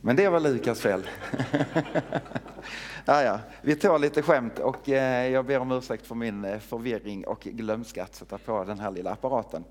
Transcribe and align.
Men 0.00 0.16
det 0.16 0.28
var 0.28 0.40
Lukas 0.40 0.80
fel. 0.80 1.02
ja, 3.04 3.22
ja. 3.22 3.38
Vi 3.62 3.76
tar 3.76 3.98
lite 3.98 4.22
skämt 4.22 4.58
och 4.58 4.88
eh, 4.88 5.28
jag 5.28 5.44
ber 5.44 5.60
om 5.60 5.72
ursäkt 5.72 6.06
för 6.06 6.14
min 6.14 6.44
eh, 6.44 6.58
förvirring 6.58 7.26
och 7.26 7.40
glömska 7.40 8.02
att 8.02 8.14
sätta 8.14 8.38
på 8.38 8.64
den 8.64 8.80
här 8.80 8.90
lilla 8.90 9.10
apparaten. 9.10 9.64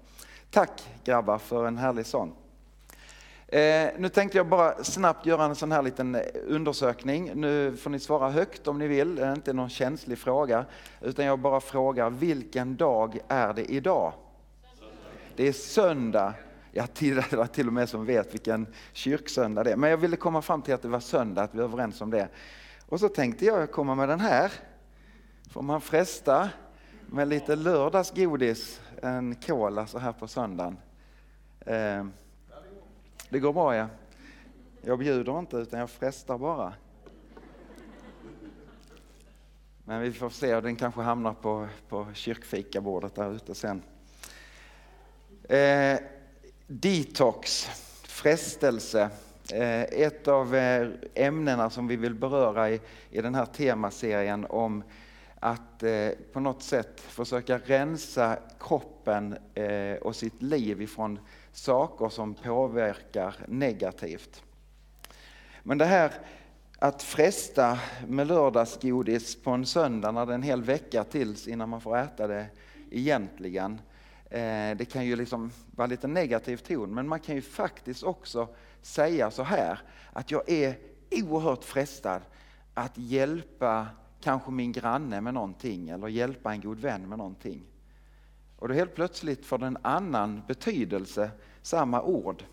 Tack 0.52 0.90
grabbar 1.04 1.38
för 1.38 1.68
en 1.68 1.78
härlig 1.78 2.06
sång. 2.06 2.36
Eh, 3.48 3.90
nu 3.98 4.10
tänkte 4.10 4.38
jag 4.38 4.48
bara 4.48 4.84
snabbt 4.84 5.26
göra 5.26 5.46
en 5.46 5.56
sån 5.56 5.72
här 5.72 5.82
liten 5.82 6.18
undersökning. 6.48 7.32
Nu 7.36 7.78
får 7.78 7.90
ni 7.90 8.00
svara 8.00 8.30
högt 8.30 8.68
om 8.68 8.80
ni 8.80 8.88
vill, 8.88 9.16
det 9.16 9.26
är 9.26 9.34
inte 9.34 9.54
någon 9.54 9.70
känslig 9.70 10.18
fråga. 10.18 10.66
Utan 11.02 11.26
jag 11.26 11.40
bara 11.40 11.60
frågar, 11.60 12.10
vilken 12.10 12.76
dag 12.76 13.20
är 13.28 13.54
det 13.54 13.72
idag? 13.72 14.14
Det 15.36 15.48
är 15.48 15.54
söndag. 15.54 16.34
Jag 16.78 16.94
till, 16.94 17.24
till 17.52 17.68
och 17.68 17.74
med 17.74 17.90
som 17.90 18.06
vet 18.06 18.34
vilken 18.34 18.68
kyrksöndag 18.94 19.64
det 19.64 19.72
är. 19.72 19.76
Men 19.76 19.90
jag 19.90 19.98
ville 19.98 20.16
komma 20.16 20.42
fram 20.42 20.62
till 20.62 20.74
att 20.74 20.82
det 20.82 20.88
var 20.88 21.00
söndag, 21.00 21.44
att 21.44 21.56
vi 21.56 21.60
är 21.60 21.64
överens 21.64 22.02
om 22.02 22.10
det. 22.10 22.30
Och 22.86 23.00
så 23.00 23.10
tänkte 23.10 23.46
jag 23.46 23.72
komma 23.72 23.96
med 23.96 24.10
den 24.10 24.20
här. 24.20 24.52
Får 25.50 25.62
man 25.62 25.82
fresta 25.82 26.50
med 27.06 27.28
lite 27.28 27.56
lördagsgodis, 27.56 28.82
en 29.02 29.36
cola 29.36 29.88
så 29.88 30.00
här 30.00 30.12
på 30.12 30.28
söndagen. 30.28 30.78
Eh, 31.60 32.06
det 33.30 33.40
går 33.40 33.54
bra 33.54 33.76
ja. 33.76 33.88
Jag 34.82 35.00
bjuder 35.00 35.40
inte 35.40 35.58
utan 35.58 35.80
jag 35.80 35.90
frestar 35.90 36.38
bara. 36.38 36.74
Men 39.86 40.02
vi 40.02 40.14
får 40.14 40.30
se, 40.30 40.62
den 40.62 40.76
kanske 40.76 41.02
hamnar 41.02 41.34
på, 41.34 41.68
på 41.90 42.08
kyrkfikabordet 42.14 43.16
där 43.16 43.36
ute 43.36 43.56
sen. 43.56 43.82
Eh, 45.50 46.00
detox, 46.68 47.70
frestelse. 48.04 49.10
Eh, 49.54 49.82
ett 49.82 50.28
av 50.28 50.56
eh, 50.56 50.90
ämnena 51.16 51.70
som 51.70 51.88
vi 51.88 51.96
vill 51.96 52.14
beröra 52.14 52.70
i, 52.70 52.82
i 53.10 53.22
den 53.22 53.36
här 53.36 53.46
temaserien 53.46 54.46
om 54.50 54.84
att 55.40 55.84
eh, 55.84 56.10
på 56.34 56.40
något 56.40 56.64
sätt 56.64 57.02
försöka 57.02 57.58
rensa 57.58 58.38
kroppen 58.60 59.38
eh, 59.54 59.96
och 60.02 60.16
sitt 60.16 60.42
liv 60.42 60.82
ifrån 60.82 61.20
saker 61.52 62.10
som 62.10 62.34
påverkar 62.34 63.36
negativt. 63.48 64.44
Men 65.64 65.78
det 65.78 65.86
här 65.86 66.12
att 66.80 67.04
fresta 67.04 67.80
med 68.08 68.28
lördagsgodis 68.28 69.36
på 69.36 69.52
en 69.52 69.66
söndag 69.66 70.12
när 70.12 70.26
det 70.26 70.32
är 70.32 70.36
en 70.36 70.44
hel 70.44 70.64
vecka 70.64 71.04
tills 71.04 71.48
innan 71.48 71.70
man 71.70 71.82
får 71.82 71.98
äta 71.98 72.28
det 72.28 72.46
egentligen. 72.92 73.82
Eh, 74.30 74.78
det 74.78 74.92
kan 74.92 75.06
ju 75.06 75.16
liksom 75.16 75.52
vara 75.76 75.88
lite 75.88 76.08
negativ 76.08 76.58
ton 76.58 76.94
men 76.94 77.08
man 77.08 77.20
kan 77.20 77.36
ju 77.36 77.42
faktiskt 77.42 78.04
också 78.04 78.48
säga 78.82 79.32
så 79.32 79.44
här 79.44 79.80
att 80.14 80.32
jag 80.32 80.50
är 80.50 80.78
oerhört 81.12 81.64
frestad 81.64 82.22
att 82.74 82.98
hjälpa 82.98 83.88
kanske 84.22 84.52
min 84.52 84.72
granne 84.72 85.22
med 85.22 85.34
någonting 85.34 85.90
eller 85.90 86.08
hjälpa 86.08 86.52
en 86.52 86.62
god 86.62 86.80
vän 86.80 87.10
med 87.10 87.18
någonting. 87.18 87.64
Och 88.60 88.68
då 88.68 88.74
helt 88.74 88.96
plötsligt 88.96 89.46
får 89.46 89.58
den 89.58 89.68
en 89.68 89.78
annan 89.82 90.42
betydelse, 90.48 91.32
samma 91.62 92.02
ord. 92.02 92.44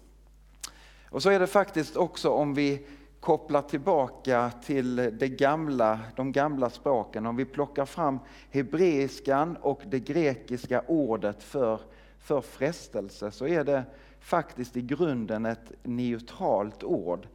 Och 1.10 1.22
så 1.22 1.30
är 1.30 1.40
det 1.40 1.46
faktiskt 1.46 1.96
också 1.96 2.30
om 2.30 2.54
vi 2.54 2.86
kopplar 3.24 3.62
tillbaka 3.62 4.50
till 4.64 4.96
det 4.96 5.28
gamla, 5.28 6.00
de 6.16 6.32
gamla 6.32 6.70
språken, 6.70 7.26
om 7.26 7.36
vi 7.36 7.44
plockar 7.44 7.84
fram 7.84 8.18
hebreiskan 8.50 9.56
och 9.56 9.82
det 9.86 9.98
grekiska 9.98 10.82
ordet 10.86 11.42
för, 11.42 11.80
för 12.18 12.40
frestelse 12.40 13.30
så 13.30 13.46
är 13.46 13.64
det 13.64 13.84
faktiskt 14.20 14.76
i 14.76 14.82
grunden 14.82 15.46
ett 15.46 15.72
neutralt 15.82 16.84
ord 16.84 17.26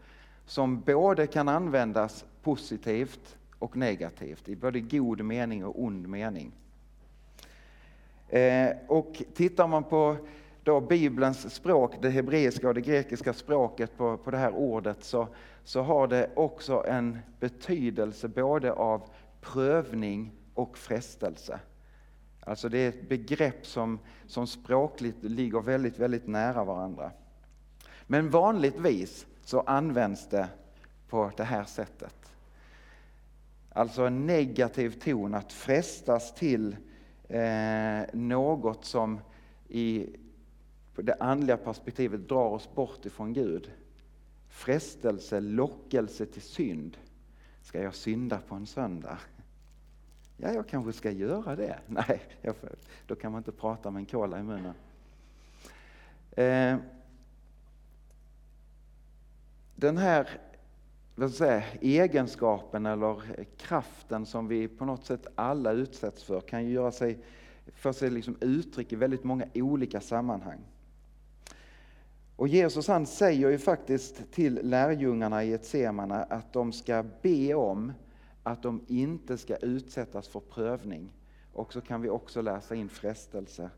som 0.45 0.81
både 0.81 1.27
kan 1.27 1.47
användas 1.47 2.25
positivt 2.43 3.37
och 3.59 3.77
negativt, 3.77 4.49
i 4.49 4.55
både 4.55 4.79
god 4.79 5.21
mening 5.21 5.65
och 5.65 5.83
ond 5.83 6.07
mening. 6.07 6.52
Eh, 8.30 8.69
och 8.87 9.23
tittar 9.33 9.67
man 9.67 9.83
på 9.83 10.17
då 10.64 10.81
Bibelns 10.81 11.55
språk, 11.55 11.95
det 12.02 12.09
hebreiska 12.09 12.67
och 12.67 12.73
det 12.73 12.81
grekiska 12.81 13.33
språket 13.33 13.97
på, 13.97 14.17
på 14.17 14.31
det 14.31 14.37
här 14.37 14.52
ordet, 14.55 15.03
så, 15.03 15.27
så 15.64 15.81
har 15.81 16.08
det 16.08 16.30
också 16.36 16.83
en 16.87 17.20
betydelse 17.39 18.27
både 18.27 18.71
av 18.71 19.09
prövning 19.42 20.31
och 20.53 20.77
frestelse. 20.77 21.59
Alltså 22.39 22.70
det 22.70 22.77
är 22.77 22.89
ett 22.89 23.09
begrepp 23.09 23.65
som, 23.65 23.99
som 24.27 24.47
språkligt 24.47 25.23
ligger 25.23 25.61
väldigt, 25.61 25.99
väldigt 25.99 26.27
nära 26.27 26.64
varandra. 26.64 27.11
Men 28.08 28.30
vanligtvis 28.30 29.27
så 29.43 29.59
används 29.59 30.30
det 30.30 30.47
på 31.09 31.31
det 31.37 31.43
här 31.43 31.64
sättet. 31.64 32.15
Alltså 33.73 34.02
en 34.02 34.26
negativ 34.26 34.89
ton, 34.89 35.36
att 35.36 35.53
frestas 35.53 36.36
till 36.36 36.76
eh, 37.27 38.02
något 38.14 38.86
som 38.86 39.20
i 39.67 40.15
det 40.95 41.16
andliga 41.20 41.58
perspektivet 41.58 42.30
drar 42.30 42.50
oss 42.50 42.70
bort 42.76 43.05
ifrån 43.05 43.33
Gud. 43.33 43.72
Frestelse, 44.48 45.39
lockelse 45.39 46.26
till 46.26 46.42
synd. 46.42 46.98
Ska 47.61 47.82
jag 47.82 47.95
synda 47.95 48.38
på 48.38 48.55
en 48.55 48.66
söndag? 48.66 49.17
Ja, 50.38 50.54
jag 50.54 50.67
kanske 50.67 50.94
ska 50.94 51.11
göra 51.11 51.55
det. 51.55 51.80
Nej, 51.88 52.22
då 53.08 53.16
kan 53.16 53.32
man 53.32 53.39
inte 53.39 53.52
prata 53.52 53.92
med 53.92 54.00
en 54.00 54.05
kola 54.05 54.39
i 54.39 54.44
munnen. 54.44 54.73
Eh, 56.32 56.77
den 59.76 59.98
här 59.98 60.39
vad 61.20 61.32
säga, 61.32 61.64
egenskapen 61.82 62.86
eller 62.86 63.45
kraften 63.58 64.26
som 64.26 64.48
vi 64.48 64.67
på 64.67 64.86
något 64.86 65.06
sätt 65.06 65.27
alla 65.36 65.71
utsätts 65.71 66.23
för 66.23 66.42
kan 66.42 66.66
ju 66.66 66.71
göra 66.71 66.92
sig, 66.92 67.20
för 67.66 67.92
sig 67.92 68.10
liksom 68.10 68.38
uttryck 68.42 68.94
i 68.94 68.95
väldigt 68.95 69.23
många 69.23 69.45
olika 69.54 70.02
sammanhang. 70.02 70.60
Och 72.39 72.48
Jesus 72.48 72.88
han 72.88 73.05
säger 73.05 73.50
ju 73.50 73.58
faktiskt 73.58 74.32
till 74.32 74.60
lärjungarna 74.64 75.44
i 75.44 75.54
ett 75.54 75.66
semana 75.66 76.23
att 76.23 76.54
de 76.54 76.72
ska 76.72 77.04
be 77.22 77.54
om 77.54 77.94
att 78.44 78.64
de 78.64 78.82
inte 78.88 79.38
ska 79.38 79.55
utsättas 79.55 80.27
för 80.27 80.39
prövning. 80.39 81.14
Och 81.54 81.73
så 81.73 81.82
kan 81.82 82.02
vi 82.02 82.10
också 82.10 82.42
läsa 82.42 82.76
in 82.76 82.89
frestelse. 82.89 83.70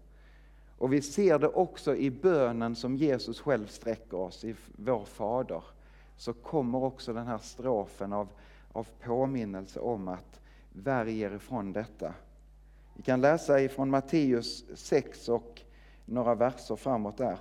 Och 0.77 0.93
vi 0.93 1.01
ser 1.01 1.39
det 1.39 1.47
också 1.47 1.95
i 1.95 2.11
bönen 2.11 2.75
som 2.75 2.97
Jesus 2.97 3.39
själv 3.41 3.67
sträcker 3.67 4.17
oss 4.17 4.43
i 4.43 4.55
vår 4.75 5.05
Fader 5.05 5.63
så 6.17 6.33
kommer 6.33 6.83
också 6.83 7.13
den 7.13 7.27
här 7.27 7.37
strofen 7.37 8.13
av, 8.13 8.27
av 8.71 8.87
påminnelse 9.03 9.79
om 9.79 10.07
att 10.07 10.39
värj 10.73 11.21
er 11.21 11.31
ifrån 11.35 11.73
detta. 11.73 12.13
Vi 12.95 13.03
kan 13.03 13.21
läsa 13.21 13.61
ifrån 13.61 13.89
Matteus 13.89 14.65
6 14.75 15.29
och 15.29 15.61
några 16.05 16.35
verser 16.35 16.75
framåt 16.75 17.17
där. 17.17 17.37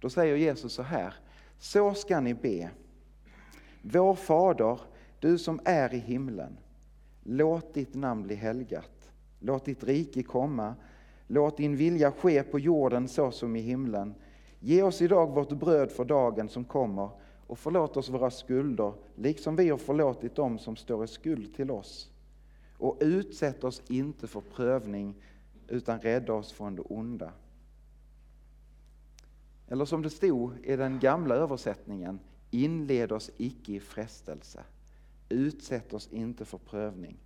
Då 0.00 0.10
säger 0.10 0.36
Jesus 0.36 0.72
så 0.72 0.82
här, 0.82 1.14
så 1.58 1.94
ska 1.94 2.20
ni 2.20 2.34
be. 2.34 2.70
Vår 3.82 4.14
Fader, 4.14 4.80
du 5.20 5.38
som 5.38 5.60
är 5.64 5.94
i 5.94 5.98
himlen. 5.98 6.56
Låt 7.22 7.74
ditt 7.74 7.94
namn 7.94 8.22
bli 8.22 8.34
helgat. 8.34 9.10
Låt 9.40 9.64
ditt 9.64 9.84
rike 9.84 10.22
komma. 10.22 10.74
Låt 11.26 11.56
din 11.56 11.76
vilja 11.76 12.12
ske 12.12 12.42
på 12.42 12.58
jorden 12.58 13.08
så 13.08 13.30
som 13.30 13.56
i 13.56 13.60
himlen. 13.60 14.14
Ge 14.60 14.82
oss 14.82 15.02
idag 15.02 15.34
vårt 15.34 15.52
bröd 15.52 15.90
för 15.90 16.04
dagen 16.04 16.48
som 16.48 16.64
kommer 16.64 17.10
och 17.46 17.58
förlåt 17.58 17.96
oss 17.96 18.08
våra 18.08 18.30
skulder, 18.30 18.92
liksom 19.14 19.56
vi 19.56 19.68
har 19.68 19.78
förlåtit 19.78 20.34
dem 20.34 20.58
som 20.58 20.76
står 20.76 21.04
i 21.04 21.08
skuld 21.08 21.54
till 21.54 21.70
oss. 21.70 22.10
Och 22.78 22.96
utsätt 23.00 23.64
oss 23.64 23.82
inte 23.88 24.26
för 24.26 24.40
prövning, 24.40 25.14
utan 25.68 26.00
rädda 26.00 26.32
oss 26.32 26.52
från 26.52 26.76
det 26.76 26.82
onda. 26.82 27.32
Eller 29.68 29.84
som 29.84 30.02
det 30.02 30.10
stod 30.10 30.58
i 30.64 30.76
den 30.76 30.98
gamla 30.98 31.34
översättningen, 31.34 32.20
inled 32.50 33.12
oss 33.12 33.30
icke 33.36 33.72
i 33.72 33.80
frestelse. 33.80 34.64
Utsätt 35.28 35.92
oss 35.92 36.08
inte 36.12 36.44
för 36.44 36.58
prövning. 36.58 37.16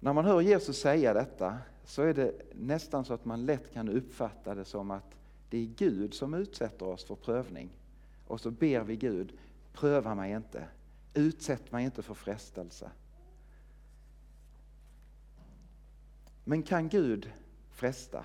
När 0.00 0.12
man 0.12 0.24
hör 0.24 0.40
Jesus 0.40 0.80
säga 0.80 1.14
detta 1.14 1.58
så 1.84 2.02
är 2.02 2.14
det 2.14 2.32
nästan 2.54 3.04
så 3.04 3.14
att 3.14 3.24
man 3.24 3.46
lätt 3.46 3.72
kan 3.72 3.88
uppfatta 3.88 4.54
det 4.54 4.64
som 4.64 4.90
att 4.90 5.14
det 5.50 5.58
är 5.58 5.66
Gud 5.66 6.14
som 6.14 6.34
utsätter 6.34 6.86
oss 6.86 7.04
för 7.04 7.14
prövning. 7.14 7.70
Och 8.26 8.40
så 8.40 8.50
ber 8.50 8.80
vi 8.80 8.96
Gud, 8.96 9.32
pröva 9.72 10.14
mig 10.14 10.32
inte, 10.32 10.64
utsätt 11.14 11.72
mig 11.72 11.84
inte 11.84 12.02
för 12.02 12.14
frestelse. 12.14 12.90
Men 16.44 16.62
kan 16.62 16.88
Gud 16.88 17.32
fresta? 17.70 18.24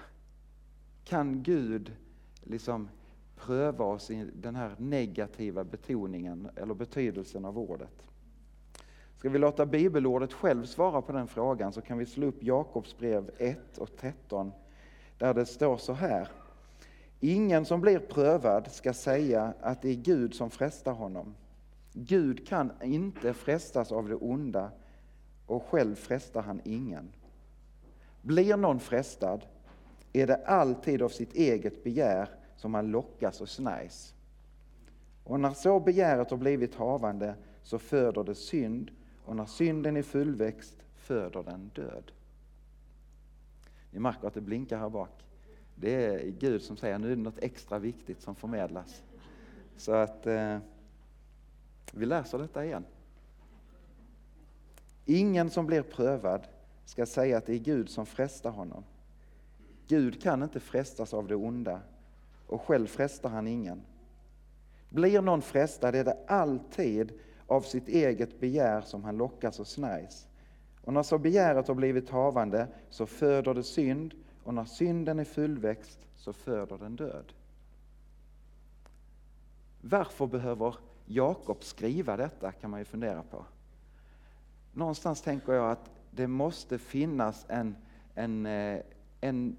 Kan 1.06 1.44
Gud 1.44 1.92
liksom 2.44 2.90
pröva 3.36 3.86
oss 3.86 4.12
i 4.12 4.32
den 4.34 4.56
här 4.56 4.76
negativa 4.78 5.64
betoningen 5.64 6.50
eller 6.56 6.74
betydelsen 6.74 7.46
av 7.46 7.60
ordet? 7.60 8.08
Ska 9.18 9.30
vi 9.30 9.40
låta 9.40 9.66
bibelordet 9.66 10.34
själv 10.34 10.66
svara 10.66 11.02
på 11.02 11.12
den 11.12 11.28
frågan 11.28 11.74
så 11.74 11.82
kan 11.82 11.98
vi 11.98 12.06
slå 12.06 12.28
upp 12.28 12.44
Jakobs 12.44 12.98
brev 12.98 13.32
1 13.38 13.78
och 13.78 13.90
13 13.98 14.52
där 15.18 15.34
det 15.34 15.46
står 15.46 15.78
så 15.78 15.94
här. 15.94 16.28
Ingen 17.20 17.66
som 17.66 17.82
blir 17.82 18.00
prövad 18.00 18.72
ska 18.72 18.94
säga 18.94 19.54
att 19.62 19.82
det 19.82 19.90
är 19.90 19.96
Gud 19.96 20.34
som 20.34 20.50
frestar 20.50 20.94
honom. 20.94 21.36
Gud 21.94 22.48
kan 22.48 22.72
inte 22.84 23.34
frestas 23.34 23.92
av 23.92 24.10
det 24.10 24.16
onda 24.16 24.72
och 25.46 25.64
själv 25.64 25.96
frestar 25.96 26.42
han 26.42 26.62
ingen. 26.64 27.12
Blir 28.22 28.58
någon 28.58 28.80
frestad 28.80 29.46
är 30.22 30.28
det 30.28 30.36
alltid 30.46 31.02
av 31.02 31.10
sitt 31.10 31.34
eget 31.34 31.84
begär 31.84 32.30
som 32.56 32.74
han 32.74 32.92
lockas 32.92 33.42
och 33.42 33.50
snärjs. 33.50 34.16
Och 35.24 35.40
när 35.40 35.54
så 35.54 35.80
begäret 35.80 36.30
har 36.32 36.38
blivit 36.38 36.76
havande 36.76 37.36
så 37.64 37.80
föder 37.80 38.24
det 38.24 38.36
synd 38.36 38.92
och 39.26 39.36
när 39.36 39.46
synden 39.46 39.98
är 39.98 40.02
fullväxt 40.02 40.76
föder 40.96 41.44
den 41.44 41.72
död. 41.76 42.12
Ni 43.92 44.00
märker 44.00 44.28
att 44.28 44.34
det 44.34 44.42
blinkar 44.42 44.78
här 44.78 44.90
bak. 44.90 45.26
Det 45.76 46.06
är 46.06 46.30
Gud 46.30 46.62
som 46.62 46.78
säger 46.78 47.00
nu 47.00 47.12
är 47.12 47.16
det 47.16 47.22
något 47.22 47.44
extra 47.44 47.80
viktigt 47.80 48.22
som 48.22 48.36
förmedlas. 48.36 49.04
Så 49.78 49.92
att 49.92 50.28
eh, 50.28 50.58
vi 51.92 52.06
läser 52.06 52.38
detta 52.38 52.66
igen. 52.66 52.86
Ingen 55.06 55.50
som 55.50 55.66
blir 55.66 55.82
prövad 55.82 56.48
ska 56.86 57.06
säga 57.06 57.38
att 57.38 57.46
det 57.46 57.54
är 57.54 57.60
Gud 57.60 57.90
som 57.90 58.06
frestar 58.06 58.52
honom. 58.52 58.84
Gud 59.88 60.22
kan 60.22 60.44
inte 60.44 60.60
frestas 60.60 61.14
av 61.14 61.28
det 61.28 61.36
onda 61.36 61.82
och 62.48 62.62
själv 62.62 62.88
frestar 62.88 63.30
han 63.30 63.48
ingen. 63.48 63.82
Blir 64.90 65.22
någon 65.22 65.42
frestad 65.42 65.96
är 65.96 66.04
det 66.04 66.18
alltid 66.28 67.12
av 67.48 67.62
sitt 67.62 67.88
eget 67.88 68.40
begär 68.40 68.82
som 68.82 69.04
han 69.04 69.18
lockas 69.18 69.60
och 69.60 69.68
snärjs. 69.68 70.28
Och 70.82 70.94
när 70.94 71.04
så 71.04 71.18
begäret 71.18 71.68
har 71.68 71.76
blivit 71.76 72.10
havande 72.10 72.68
så 72.90 73.06
föder 73.06 73.54
det 73.54 73.64
synd 73.64 74.14
och 74.44 74.54
när 74.54 74.66
synden 74.66 75.20
är 75.20 75.24
fullväxt 75.24 76.00
så 76.16 76.34
föder 76.34 76.78
den 76.78 76.96
död. 76.96 77.34
Varför 79.82 80.28
behöver 80.28 80.76
Jakob 81.06 81.64
skriva 81.64 82.18
detta 82.18 82.52
kan 82.52 82.72
man 82.72 82.80
ju 82.80 82.86
fundera 82.86 83.24
på. 83.24 83.46
Någonstans 84.74 85.22
tänker 85.22 85.54
jag 85.54 85.72
att 85.72 85.92
det 86.12 86.28
måste 86.28 86.78
finnas 86.78 87.46
en, 87.50 87.76
en, 88.16 88.46
eh, 88.46 88.80
en, 89.22 89.58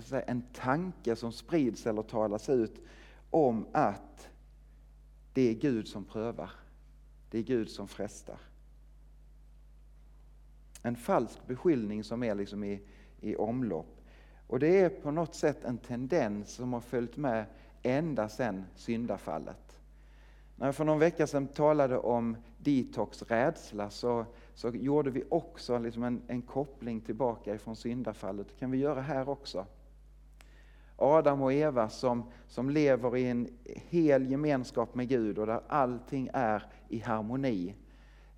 säga, 0.00 0.22
en 0.22 0.42
tanke 0.42 1.16
som 1.16 1.32
sprids 1.32 1.86
eller 1.86 2.02
talas 2.02 2.48
ut 2.48 2.80
om 3.30 3.66
att 3.72 4.28
det 5.32 5.42
är 5.42 5.54
Gud 5.54 5.88
som 5.88 6.04
prövar. 6.04 6.50
Det 7.30 7.38
är 7.38 7.42
Gud 7.42 7.70
som 7.70 7.88
frestar. 7.88 8.38
En 10.82 10.96
falsk 10.96 11.46
beskyllning 11.46 12.04
som 12.04 12.22
är 12.22 12.34
liksom 12.34 12.64
i, 12.64 12.82
i 13.20 13.36
omlopp. 13.36 14.00
Och 14.46 14.58
det 14.58 14.80
är 14.80 14.88
på 14.88 15.10
något 15.10 15.34
sätt 15.34 15.64
en 15.64 15.78
tendens 15.78 16.50
som 16.50 16.72
har 16.72 16.80
följt 16.80 17.16
med 17.16 17.44
ända 17.82 18.28
sedan 18.28 18.64
syndafallet. 18.74 19.78
När 20.56 20.66
jag 20.66 20.74
för 20.74 20.84
någon 20.84 20.98
vecka 20.98 21.26
sedan 21.26 21.46
talade 21.46 21.98
om 21.98 22.36
detox, 22.58 23.22
rädsla, 23.22 23.90
så, 23.90 24.26
så 24.54 24.68
gjorde 24.68 25.10
vi 25.10 25.24
också 25.28 25.78
liksom 25.78 26.02
en, 26.02 26.22
en 26.26 26.42
koppling 26.42 27.00
tillbaka 27.00 27.54
ifrån 27.54 27.76
syndafallet. 27.76 28.48
Det 28.48 28.54
kan 28.54 28.70
vi 28.70 28.78
göra 28.78 29.00
här 29.00 29.28
också. 29.28 29.66
Adam 30.96 31.42
och 31.42 31.52
Eva 31.52 31.88
som, 31.88 32.30
som 32.48 32.70
lever 32.70 33.16
i 33.16 33.26
en 33.26 33.48
hel 33.64 34.30
gemenskap 34.30 34.94
med 34.94 35.08
Gud 35.08 35.38
och 35.38 35.46
där 35.46 35.60
allting 35.68 36.30
är 36.32 36.62
i 36.88 36.98
harmoni. 36.98 37.74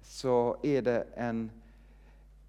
Så 0.02 0.56
är 0.62 0.82
det 0.82 1.06
en 1.14 1.50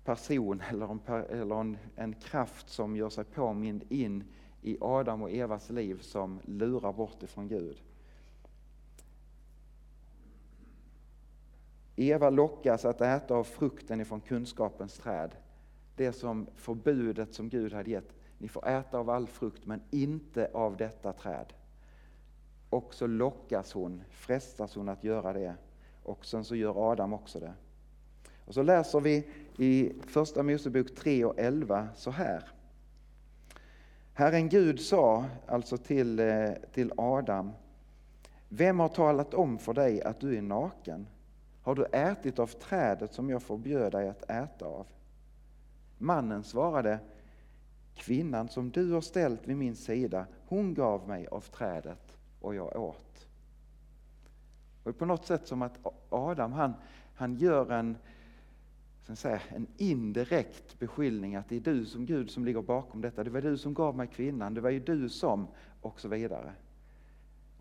person 0.04 0.63
eller 0.71 0.88
en, 0.92 1.01
eller 1.30 1.56
en, 1.56 1.77
en 1.95 2.13
kraft 2.13 2.69
som 2.69 2.95
gör 2.95 3.09
sig 3.09 3.24
påmind 3.24 3.83
in 3.89 4.24
i 4.62 4.77
Adam 4.81 5.21
och 5.21 5.31
Evas 5.31 5.69
liv 5.69 6.00
som 6.01 6.39
lurar 6.45 6.94
bort 6.94 7.24
ifrån 7.24 7.48
Gud. 7.48 7.81
Eva 11.95 12.30
lockas 12.30 12.86
att 12.86 13.01
äta 13.01 13.36
av 13.36 13.44
frukten 13.44 14.01
ifrån 14.01 14.21
kunskapens 14.21 14.98
träd. 14.98 15.31
Det 15.95 16.13
som 16.13 16.48
förbudet 16.56 17.33
som 17.33 17.50
Gud 17.50 17.74
hade 17.74 17.92
gett. 17.92 18.16
Ni 18.38 18.48
får 18.48 18.68
äta 18.68 18.98
av 18.98 19.10
all 19.10 19.28
frukt 19.28 19.66
men 19.66 19.81
inte 19.92 20.50
av 20.54 20.78
detta 20.78 21.13
träd. 21.13 21.54
Och 22.69 22.94
så 22.94 23.07
lockas 23.07 23.74
hon, 23.74 24.04
frestas 24.10 24.75
hon 24.75 24.89
att 24.89 25.04
göra 25.04 25.34
det. 25.34 25.56
Och 26.04 26.25
sen 26.25 26.45
så 26.45 26.56
gör 26.56 26.92
Adam 26.92 27.13
också 27.13 27.39
det. 27.39 27.54
Och 28.45 28.54
så 28.54 28.62
läser 28.62 29.00
vi 29.00 29.28
i 29.57 29.94
Första 30.07 30.44
Mosebok 30.44 30.95
3 30.95 31.25
och 31.25 31.39
11 31.39 31.88
så 31.95 32.12
här. 32.12 32.44
Herren 34.13 34.50
Gud 34.50 34.80
sa 34.80 35.25
alltså 35.48 35.78
till, 35.78 36.19
eh, 36.19 36.50
till 36.74 36.92
Adam, 36.98 37.51
vem 38.50 38.80
har 38.80 38.89
talat 38.89 39.34
om 39.34 39.57
för 39.57 39.74
dig 39.74 40.01
att 40.01 40.19
du 40.19 40.38
är 40.38 40.42
naken? 40.42 41.07
Har 41.62 41.75
du 41.75 41.86
ätit 41.86 42.39
av 42.39 42.48
trädet 42.48 43.13
som 43.13 43.30
jag 43.30 43.44
förbjöd 43.44 43.92
dig 43.92 44.10
att 44.10 44.30
äta 44.30 44.66
av? 44.66 44.88
Mannen 45.98 46.44
svarade, 46.44 47.00
kvinnan 47.97 48.49
som 48.49 48.71
du 48.71 48.91
har 48.91 49.01
ställt 49.01 49.47
vid 49.47 49.57
min 49.57 49.75
sida, 49.75 50.25
hon 50.47 50.73
gav 50.73 51.07
mig 51.07 51.27
av 51.27 51.41
trädet 51.41 52.17
och 52.41 52.55
jag 52.55 52.75
åt. 52.75 53.27
Och 54.83 54.91
det 54.91 54.97
är 54.97 54.99
på 54.99 55.05
något 55.05 55.25
sätt 55.25 55.47
som 55.47 55.61
att 55.61 55.79
Adam 56.09 56.51
han, 56.51 56.73
han 57.15 57.35
gör 57.35 57.71
en, 57.71 57.97
säga, 59.15 59.41
en 59.49 59.67
indirekt 59.77 60.79
beskyllning 60.79 61.35
att 61.35 61.49
det 61.49 61.55
är 61.55 61.59
du 61.59 61.85
som 61.85 62.05
Gud 62.05 62.29
som 62.31 62.45
ligger 62.45 62.61
bakom 62.61 63.01
detta. 63.01 63.23
Det 63.23 63.29
var 63.29 63.41
du 63.41 63.57
som 63.57 63.73
gav 63.73 63.95
mig 63.95 64.07
kvinnan, 64.07 64.53
det 64.53 64.61
var 64.61 64.69
ju 64.69 64.79
du 64.79 65.09
som 65.09 65.47
och 65.81 66.00
så 66.00 66.07
vidare. 66.07 66.53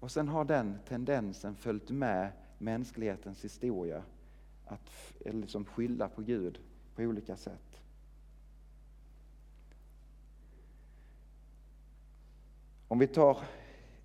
Och 0.00 0.10
sen 0.10 0.28
har 0.28 0.44
den 0.44 0.78
tendensen 0.88 1.54
följt 1.54 1.90
med 1.90 2.32
mänsklighetens 2.58 3.44
historia 3.44 4.02
att 4.64 4.90
liksom 5.20 5.64
skylla 5.64 6.08
på 6.08 6.22
Gud 6.22 6.58
på 6.94 7.02
olika 7.02 7.36
sätt. 7.36 7.75
Om 12.88 12.98
vi 12.98 13.06
tar 13.06 13.38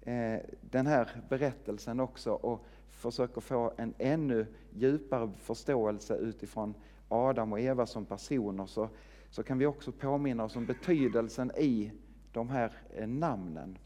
eh, 0.01 0.39
den 0.62 0.88
här 0.88 1.22
berättelsen 1.30 2.00
också 2.00 2.31
och 2.31 2.66
försöker 2.88 3.42
få 3.42 3.74
en 3.78 3.94
ännu 3.98 4.45
djupare 4.74 5.31
förståelse 5.38 6.16
utifrån 6.16 6.74
Adam 7.10 7.54
och 7.54 7.60
Eva 7.60 7.86
som 7.86 8.06
personer 8.06 8.66
så, 8.66 8.89
så 9.30 9.44
kan 9.44 9.57
vi 9.57 9.66
också 9.66 9.92
påminna 9.92 10.44
oss 10.44 10.56
om 10.56 10.66
betydelsen 10.66 11.51
i 11.57 11.92
de 12.31 12.50
här 12.50 12.74
eh, 12.95 13.07
namnen. 13.07 13.78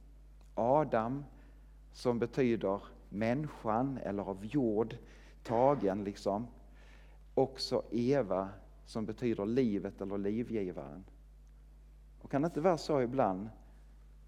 Adam 0.56 1.26
som 1.92 2.20
betyder 2.20 2.82
människan 3.10 3.98
eller 4.04 4.24
av 4.24 4.46
jord 4.46 4.96
tagen 5.44 6.04
liksom. 6.04 6.48
Också 7.34 7.84
Eva 7.92 8.50
som 8.86 9.06
betyder 9.06 9.46
livet 9.46 10.02
eller 10.02 10.18
livgivaren. 10.18 11.04
Och 12.22 12.32
kan 12.32 12.42
det 12.42 12.46
inte 12.46 12.62
vara 12.62 12.78
så 12.78 13.02
ibland 13.02 13.50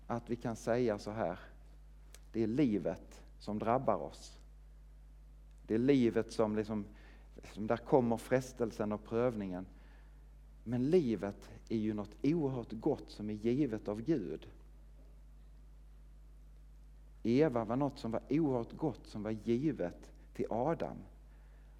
att 0.07 0.29
vi 0.29 0.35
kan 0.35 0.55
säga 0.55 0.99
så 0.99 1.11
här, 1.11 1.39
det 2.31 2.43
är 2.43 2.47
livet 2.47 3.23
som 3.39 3.59
drabbar 3.59 3.95
oss. 3.95 4.37
Det 5.67 5.73
är 5.73 5.79
livet 5.79 6.31
som 6.31 6.55
liksom, 6.55 6.85
som 7.53 7.67
där 7.67 7.77
kommer 7.77 8.17
frestelsen 8.17 8.91
och 8.91 9.03
prövningen. 9.03 9.65
Men 10.63 10.89
livet 10.89 11.49
är 11.69 11.77
ju 11.77 11.93
något 11.93 12.15
oerhört 12.23 12.71
gott 12.71 13.11
som 13.11 13.29
är 13.29 13.33
givet 13.33 13.87
av 13.87 14.01
Gud. 14.01 14.47
Eva 17.23 17.65
var 17.65 17.75
något 17.75 17.99
som 17.99 18.11
var 18.11 18.21
oerhört 18.29 18.73
gott, 18.73 19.07
som 19.07 19.23
var 19.23 19.31
givet 19.31 20.11
till 20.33 20.45
Adam. 20.49 20.97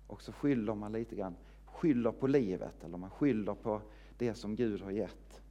Och 0.08 0.22
så 0.22 0.32
skyller 0.32 0.76
man 0.76 0.92
lite 0.92 1.16
grann, 1.16 1.36
skyller 1.66 2.12
på 2.12 2.28
livet 2.28 2.84
eller 2.84 2.98
man 2.98 3.10
skyller 3.10 3.54
på 3.56 3.82
det 4.18 4.34
som 4.34 4.56
Gud 4.56 4.82
har 4.82 4.92
gett. 4.92 5.42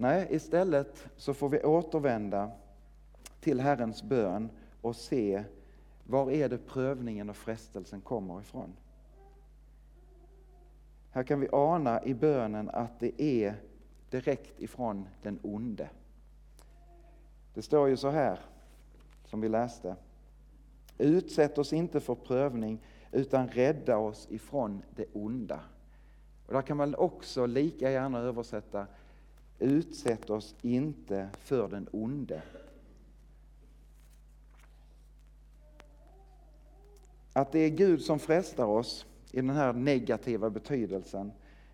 Nej, 0.00 0.26
istället 0.30 1.08
så 1.16 1.34
får 1.34 1.48
vi 1.48 1.62
återvända 1.62 2.50
till 3.40 3.60
Herrens 3.60 4.02
bön 4.02 4.50
och 4.80 4.96
se 4.96 5.44
var 6.04 6.30
är 6.30 6.48
det 6.48 6.58
prövningen 6.58 7.30
och 7.30 7.36
frestelsen 7.36 8.00
kommer 8.00 8.40
ifrån. 8.40 8.72
Här 11.10 11.22
kan 11.22 11.40
vi 11.40 11.48
ana 11.52 12.04
i 12.04 12.14
bönen 12.14 12.70
att 12.70 13.00
det 13.00 13.22
är 13.22 13.54
direkt 14.10 14.60
ifrån 14.60 15.08
den 15.22 15.38
onde. 15.42 15.88
Det 17.54 17.62
står 17.62 17.88
ju 17.88 17.96
så 17.96 18.10
här, 18.10 18.38
som 19.24 19.40
vi 19.40 19.48
läste. 19.48 19.96
Utsätt 20.98 21.58
oss 21.58 21.72
inte 21.72 22.00
för 22.00 22.14
prövning, 22.14 22.78
utan 23.12 23.48
rädda 23.48 23.96
oss 23.96 24.26
ifrån 24.30 24.82
det 24.96 25.06
onda. 25.12 25.60
Och 26.46 26.52
där 26.52 26.62
kan 26.62 26.76
man 26.76 26.94
också 26.94 27.46
lika 27.46 27.90
gärna 27.90 28.18
översätta 28.18 28.86
Utsätt 29.60 30.30
oss 30.30 30.54
inte 30.62 31.28
för 31.40 31.68
den 31.68 31.88
onde. 31.92 32.42
Att 37.32 37.52
det 37.52 37.58
är 37.58 37.70
Gud 37.70 38.02
som 38.02 38.18
frestar 38.18 38.64
oss 38.64 39.06
i 39.30 39.36
den 39.36 39.50
här 39.50 39.72
negativa 39.72 40.50
betydelsen, 40.50 41.32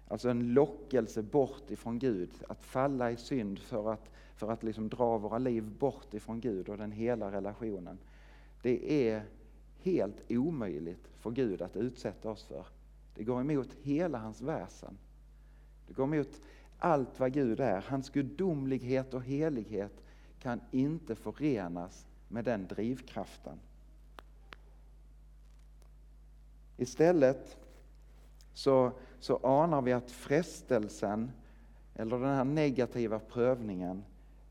Alltså 0.09 0.28
en 0.28 0.55
lockelse 0.55 1.23
bort 1.23 1.71
ifrån 1.71 1.99
Gud, 1.99 2.31
att 2.49 2.64
falla 2.64 3.11
i 3.11 3.16
synd 3.16 3.59
för 3.59 3.93
att, 3.93 4.11
för 4.37 4.50
att 4.52 4.62
liksom 4.62 4.88
dra 4.88 5.19
våra 5.19 5.38
liv 5.38 5.64
bort 5.78 6.14
ifrån 6.14 6.40
Gud 6.40 6.69
och 6.69 6.78
den 6.78 6.93
hela 6.93 7.33
relationen. 7.33 7.99
Det 8.62 9.09
är 9.09 9.23
helt 9.83 10.23
omöjligt 10.28 11.09
för 11.21 11.31
Gud 11.31 11.62
att 11.62 11.76
utsätta 11.76 12.31
oss 12.31 12.45
för. 12.45 12.66
Det 13.14 13.25
går 13.25 13.40
emot 13.40 13.69
hela 13.83 14.19
hans 14.19 14.40
väsen. 14.40 14.99
Det 15.87 15.95
går 15.95 16.05
emot 16.05 16.40
allt 16.78 17.21
vad 17.21 17.33
Gud 17.33 17.61
är. 17.61 17.85
Hans 17.88 18.11
gudomlighet 18.11 19.14
och 19.14 19.23
helighet 19.23 19.92
kan 20.38 20.61
inte 20.71 21.14
förenas 21.14 22.06
med 22.28 22.45
den 22.45 22.66
drivkraften. 22.66 23.59
Istället 26.76 27.56
så, 28.54 28.92
så 29.21 29.37
anar 29.37 29.83
vi 29.83 29.92
att 29.92 30.11
frestelsen, 30.11 31.30
eller 31.95 32.18
den 32.18 32.37
här 32.37 32.45
negativa 32.45 33.18
prövningen, 33.18 34.04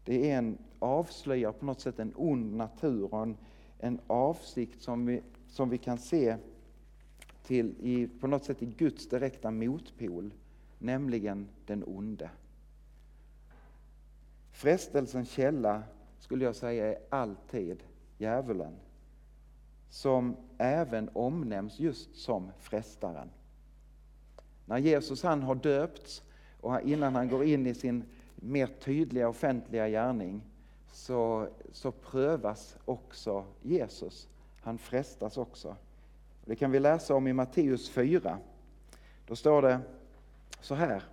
det 0.06 0.32
är 0.32 0.38
en, 0.38 0.58
avslöjar 0.80 1.52
på 1.52 1.66
något 1.66 1.82
sätt 1.82 2.00
en 2.00 2.14
ond 2.16 2.56
natur 2.56 3.14
och 3.14 3.22
en, 3.22 3.38
en 3.80 4.00
avsikt 4.08 4.82
som 4.82 5.06
vi, 5.06 5.22
som 5.48 5.70
vi 5.70 5.78
kan 5.78 5.98
se 5.98 6.38
till 7.44 7.76
i, 7.80 8.08
på 8.08 8.28
något 8.28 8.44
sätt 8.44 8.64
i 8.64 8.66
Guds 8.66 9.10
direkta 9.10 9.52
motpol, 9.52 10.32
nämligen 10.86 11.48
den 11.66 11.84
onde. 11.84 12.30
Frestelsens 14.52 15.30
källa 15.30 15.84
skulle 16.20 16.46
jag 16.46 16.56
säga 16.56 16.88
är 16.88 16.98
alltid 17.10 17.84
djävulen, 18.18 18.74
som 19.90 20.36
även 20.58 21.10
omnämns 21.14 21.80
just 21.80 22.16
som 22.16 22.52
frestaren. 22.60 23.30
När 24.66 24.78
Jesus 24.78 25.24
han 25.24 25.42
har 25.42 25.56
döpts 25.56 26.24
och 26.62 26.82
innan 26.82 27.16
han 27.16 27.30
går 27.30 27.44
in 27.44 27.68
i 27.68 27.74
sin 27.74 28.04
mer 28.36 28.68
tydliga 28.68 29.30
offentliga 29.30 29.88
gärning 29.88 30.42
så, 30.92 31.48
så 31.72 31.92
prövas 31.92 32.78
också 32.86 33.46
Jesus. 33.62 34.28
Han 34.62 34.78
frestas 34.78 35.38
också. 35.38 35.76
Det 36.46 36.56
kan 36.56 36.72
vi 36.72 36.80
läsa 36.80 37.16
om 37.16 37.28
i 37.28 37.34
Matteus 37.34 37.90
4. 37.90 38.38
Då 39.28 39.36
står 39.36 39.62
det 39.62 39.80
så 40.66 40.76
här. 40.76 41.04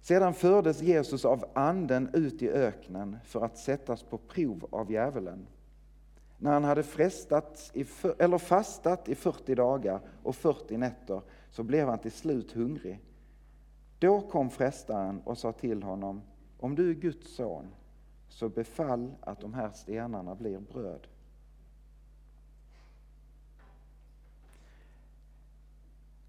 Sedan 0.00 0.34
fördes 0.34 0.82
Jesus 0.82 1.24
av 1.24 1.44
anden 1.54 2.10
ut 2.12 2.42
i 2.42 2.48
öknen 2.48 3.16
för 3.24 3.44
att 3.44 3.58
sättas 3.58 4.02
på 4.02 4.18
prov 4.18 4.68
av 4.70 4.92
djävulen. 4.92 5.46
När 6.38 6.52
han 6.52 6.64
hade 6.64 6.82
frestat 6.82 7.70
i, 7.74 7.86
eller 8.18 8.38
fastat 8.38 9.08
i 9.08 9.14
40 9.14 9.54
dagar 9.54 10.00
och 10.22 10.36
40 10.36 10.76
nätter 10.76 11.20
så 11.50 11.62
blev 11.62 11.88
han 11.88 11.98
till 11.98 12.12
slut 12.12 12.52
hungrig. 12.52 13.00
Då 13.98 14.20
kom 14.20 14.50
frestaren 14.50 15.20
och 15.24 15.38
sa 15.38 15.52
till 15.52 15.82
honom, 15.82 16.22
om 16.60 16.74
du 16.74 16.90
är 16.90 16.94
Guds 16.94 17.34
son, 17.34 17.66
så 18.28 18.48
befall 18.48 19.14
att 19.20 19.40
de 19.40 19.54
här 19.54 19.70
stenarna 19.70 20.34
blir 20.34 20.58
bröd. 20.58 21.06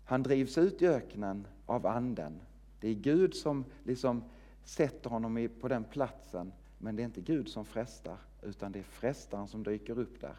Han 0.05 0.23
drivs 0.23 0.57
ut 0.57 0.81
i 0.81 0.87
öknen 0.87 1.47
av 1.67 1.87
anden. 1.87 2.41
Det 2.79 2.89
är 2.89 2.93
Gud 2.93 3.35
som 3.35 3.65
liksom 3.83 4.23
sätter 4.63 5.09
honom 5.09 5.49
på 5.61 5.67
den 5.67 5.83
platsen, 5.83 6.51
men 6.77 6.95
det 6.95 7.01
är 7.01 7.05
inte 7.05 7.21
Gud 7.21 7.49
som 7.49 7.65
frestar, 7.65 8.17
utan 8.41 8.71
det 8.71 8.79
är 8.79 8.83
frestaren 8.83 9.47
som 9.47 9.63
dyker 9.63 9.99
upp 9.99 10.21
där. 10.21 10.35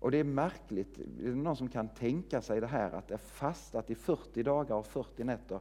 Och 0.00 0.10
det 0.10 0.18
är 0.18 0.24
märkligt, 0.24 0.98
är 0.98 1.34
någon 1.34 1.56
som 1.56 1.68
kan 1.68 1.88
tänka 1.88 2.42
sig 2.42 2.60
det 2.60 2.66
här 2.66 2.92
att 2.92 3.08
det 3.08 3.14
är 3.14 3.18
fastat 3.18 3.90
i 3.90 3.94
40 3.94 4.42
dagar 4.42 4.76
och 4.76 4.86
40 4.86 5.24
nätter 5.24 5.60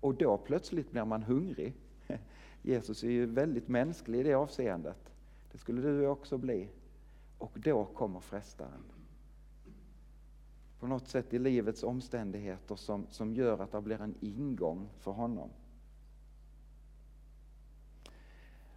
och 0.00 0.14
då 0.14 0.38
plötsligt 0.38 0.90
blir 0.90 1.04
man 1.04 1.22
hungrig. 1.22 1.74
Jesus 2.62 3.02
är 3.02 3.10
ju 3.10 3.26
väldigt 3.26 3.68
mänsklig 3.68 4.20
i 4.20 4.22
det 4.22 4.34
avseendet. 4.34 5.12
Det 5.52 5.58
skulle 5.58 5.82
du 5.82 6.06
också 6.06 6.38
bli. 6.38 6.68
Och 7.38 7.52
då 7.54 7.84
kommer 7.84 8.20
frestaren. 8.20 8.95
På 10.80 10.86
något 10.86 11.08
sätt 11.08 11.34
i 11.34 11.38
livets 11.38 11.82
omständigheter 11.82 12.76
som, 12.76 13.06
som 13.10 13.34
gör 13.34 13.58
att 13.58 13.72
det 13.72 13.80
blir 13.80 14.02
en 14.02 14.14
ingång 14.20 14.88
för 14.98 15.10
honom. 15.10 15.50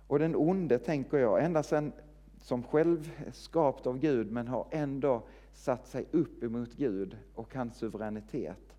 Och 0.07 0.19
den 0.19 0.35
onde, 0.35 0.79
tänker 0.79 1.17
jag, 1.17 1.43
ända 1.43 1.63
sedan 1.63 1.91
som 2.37 2.63
själv 2.63 3.11
skapt 3.33 3.87
av 3.87 3.99
Gud 3.99 4.31
men 4.31 4.47
har 4.47 4.67
ändå 4.71 5.23
satt 5.53 5.87
sig 5.87 6.05
upp 6.11 6.43
emot 6.43 6.73
Gud 6.73 7.17
och 7.35 7.55
hans 7.55 7.77
suveränitet. 7.77 8.75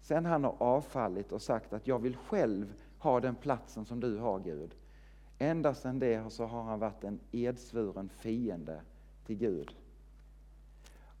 Sen 0.00 0.26
han 0.26 0.44
har 0.44 0.54
avfallit 0.58 1.32
och 1.32 1.42
sagt 1.42 1.72
att 1.72 1.86
jag 1.86 1.98
vill 1.98 2.16
själv 2.16 2.74
ha 2.98 3.20
den 3.20 3.34
platsen 3.34 3.84
som 3.84 4.00
du 4.00 4.18
har 4.18 4.40
Gud. 4.40 4.74
Ända 5.38 5.74
sedan 5.74 5.98
det 5.98 6.32
så 6.32 6.44
har 6.44 6.62
han 6.62 6.78
varit 6.78 7.04
en 7.04 7.20
edsvuren 7.32 8.08
fiende 8.08 8.80
till 9.26 9.36
Gud. 9.36 9.74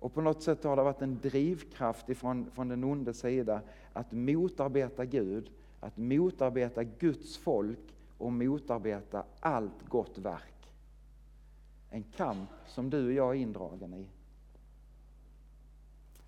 Och 0.04 0.14
på 0.14 0.20
något 0.20 0.42
sätt 0.42 0.64
har 0.64 0.76
det 0.76 0.82
varit 0.82 1.02
en 1.02 1.20
drivkraft 1.22 2.08
ifrån, 2.08 2.50
från 2.50 2.68
den 2.68 2.84
onde 2.84 3.14
sida 3.14 3.60
att 3.92 4.12
motarbeta 4.12 5.04
Gud, 5.04 5.50
att 5.80 5.96
motarbeta 5.96 6.84
Guds 6.84 7.36
folk 7.36 7.96
och 8.18 8.32
motarbeta 8.32 9.24
allt 9.40 9.88
gott 9.88 10.18
verk 10.18 10.54
en 11.94 12.02
kamp 12.02 12.50
som 12.66 12.90
du 12.90 13.06
och 13.06 13.12
jag 13.12 13.30
är 13.36 13.40
indragen 13.40 13.94
i. 13.94 14.06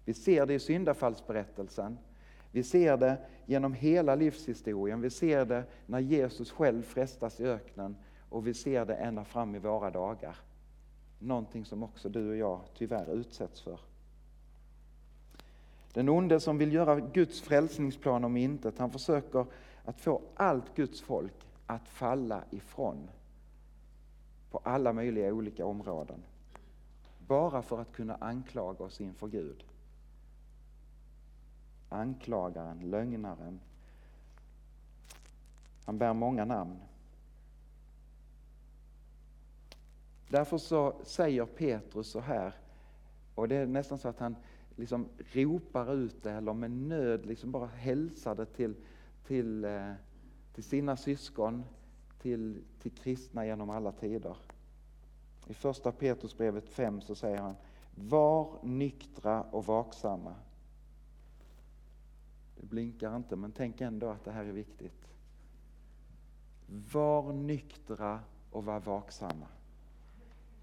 Vi 0.05 0.15
ser 0.15 0.47
det 0.47 0.55
i 0.55 0.59
syndafallsberättelsen. 0.59 1.99
Vi 2.51 2.63
ser 2.63 2.97
det 2.97 3.19
genom 3.47 3.73
hela 3.73 4.15
livshistorien. 4.15 5.01
Vi 5.01 5.11
ser 5.11 5.45
det 5.45 5.65
när 5.87 5.99
Jesus 5.99 6.51
själv 6.51 6.83
frestas 6.83 7.41
i 7.41 7.45
öknen 7.45 7.97
och 8.29 8.47
vi 8.47 8.55
ser 8.55 8.85
det 8.85 8.95
ända 8.95 9.25
fram 9.25 9.55
i 9.55 9.59
våra 9.59 9.91
dagar. 9.91 10.37
Någonting 11.19 11.65
som 11.65 11.83
också 11.83 12.09
du 12.09 12.29
och 12.29 12.37
jag 12.37 12.61
tyvärr 12.75 13.15
utsätts 13.15 13.61
för. 13.61 13.81
Den 15.93 16.09
onde 16.09 16.41
som 16.41 16.59
vill 16.59 16.73
göra 16.73 17.01
Guds 17.01 17.41
frälsningsplan 17.41 18.25
om 18.25 18.37
intet, 18.37 18.79
han 18.79 18.91
försöker 18.91 19.47
att 19.85 20.01
få 20.01 20.23
allt 20.35 20.75
Guds 20.75 21.01
folk 21.01 21.35
att 21.67 21.89
falla 21.89 22.45
ifrån 22.51 23.09
på 24.51 24.59
alla 24.59 24.93
möjliga 24.93 25.33
olika 25.33 25.67
områden. 25.67 26.23
Bara 27.27 27.63
för 27.63 27.81
att 27.81 27.93
kunna 27.93 28.15
anklaga 28.15 28.85
oss 28.85 29.01
inför 29.01 29.27
Gud. 29.27 29.65
Anklagaren, 31.89 32.91
lögnaren. 32.91 33.61
Han 35.85 35.99
bär 35.99 36.13
många 36.13 36.45
namn. 36.45 36.77
Därför 40.29 40.59
så 40.59 40.95
säger 41.05 41.47
Petrus 41.47 42.07
så 42.07 42.21
här, 42.21 42.55
och 43.35 43.49
det 43.49 43.57
är 43.57 43.67
nästan 43.67 43.99
så 43.99 44.09
att 44.09 44.19
han 44.19 44.37
liksom 44.77 45.09
ropar 45.33 45.95
ut 45.95 46.23
det 46.23 46.33
eller 46.33 46.53
med 46.53 46.71
nöd 46.71 47.27
liksom 47.27 47.53
bara 47.53 47.67
hälsar 47.67 48.35
det 48.35 48.47
till, 48.47 48.75
till, 49.27 49.65
eh, 49.65 49.93
till 50.55 50.65
sina 50.65 50.97
syskon, 50.97 51.65
till, 52.23 52.65
till 52.83 52.91
kristna 52.91 53.47
genom 53.47 53.71
alla 53.71 53.93
tider. 53.93 54.37
I 55.47 55.55
första 55.55 55.93
Petrusbrevet 55.93 56.69
5 56.69 57.01
så 57.01 57.15
säger 57.15 57.39
han 57.39 57.55
Var 57.95 58.59
nyktra 58.63 59.43
och 59.43 59.67
vaksamma. 59.67 60.35
Det 62.57 62.67
blinkar 62.67 63.17
inte, 63.17 63.37
men 63.37 63.53
tänk 63.53 63.81
ändå 63.81 64.09
att 64.09 64.25
det 64.25 64.33
här 64.33 64.45
är 64.45 64.53
viktigt. 64.53 65.09
Var 66.93 67.33
nyktra 67.33 68.21
och 68.51 68.65
var 68.65 68.81
vaksamma. 68.81 69.47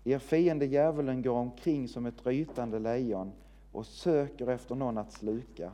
Er 0.03 0.19
fiende 0.19 0.65
djävulen 0.65 1.21
går 1.21 1.35
omkring 1.35 1.87
som 1.87 2.05
ett 2.05 2.25
rytande 2.25 2.79
lejon 2.79 3.31
och 3.71 3.85
söker 3.85 4.47
efter 4.47 4.75
någon 4.75 4.97
att 4.97 5.11
sluka. 5.11 5.71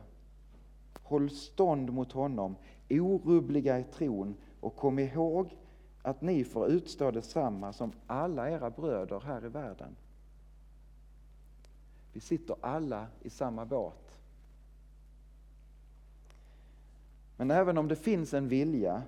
Håll 1.02 1.30
stånd 1.30 1.92
mot 1.92 2.12
honom, 2.12 2.56
orubbliga 2.90 3.78
i 3.78 3.84
tron 3.84 4.34
och 4.60 4.76
kom 4.76 4.98
ihåg 4.98 5.56
att 6.02 6.22
ni 6.22 6.44
får 6.44 6.68
utstå 6.68 7.10
detsamma 7.10 7.72
som 7.72 7.92
alla 8.06 8.50
era 8.50 8.70
bröder 8.70 9.20
här 9.20 9.44
i 9.44 9.48
världen. 9.48 9.96
Vi 12.12 12.20
sitter 12.20 12.56
alla 12.60 13.06
i 13.22 13.30
samma 13.30 13.64
båt. 13.64 14.18
Men 17.36 17.50
även 17.50 17.78
om 17.78 17.88
det 17.88 17.96
finns 17.96 18.34
en 18.34 18.48
vilja 18.48 19.02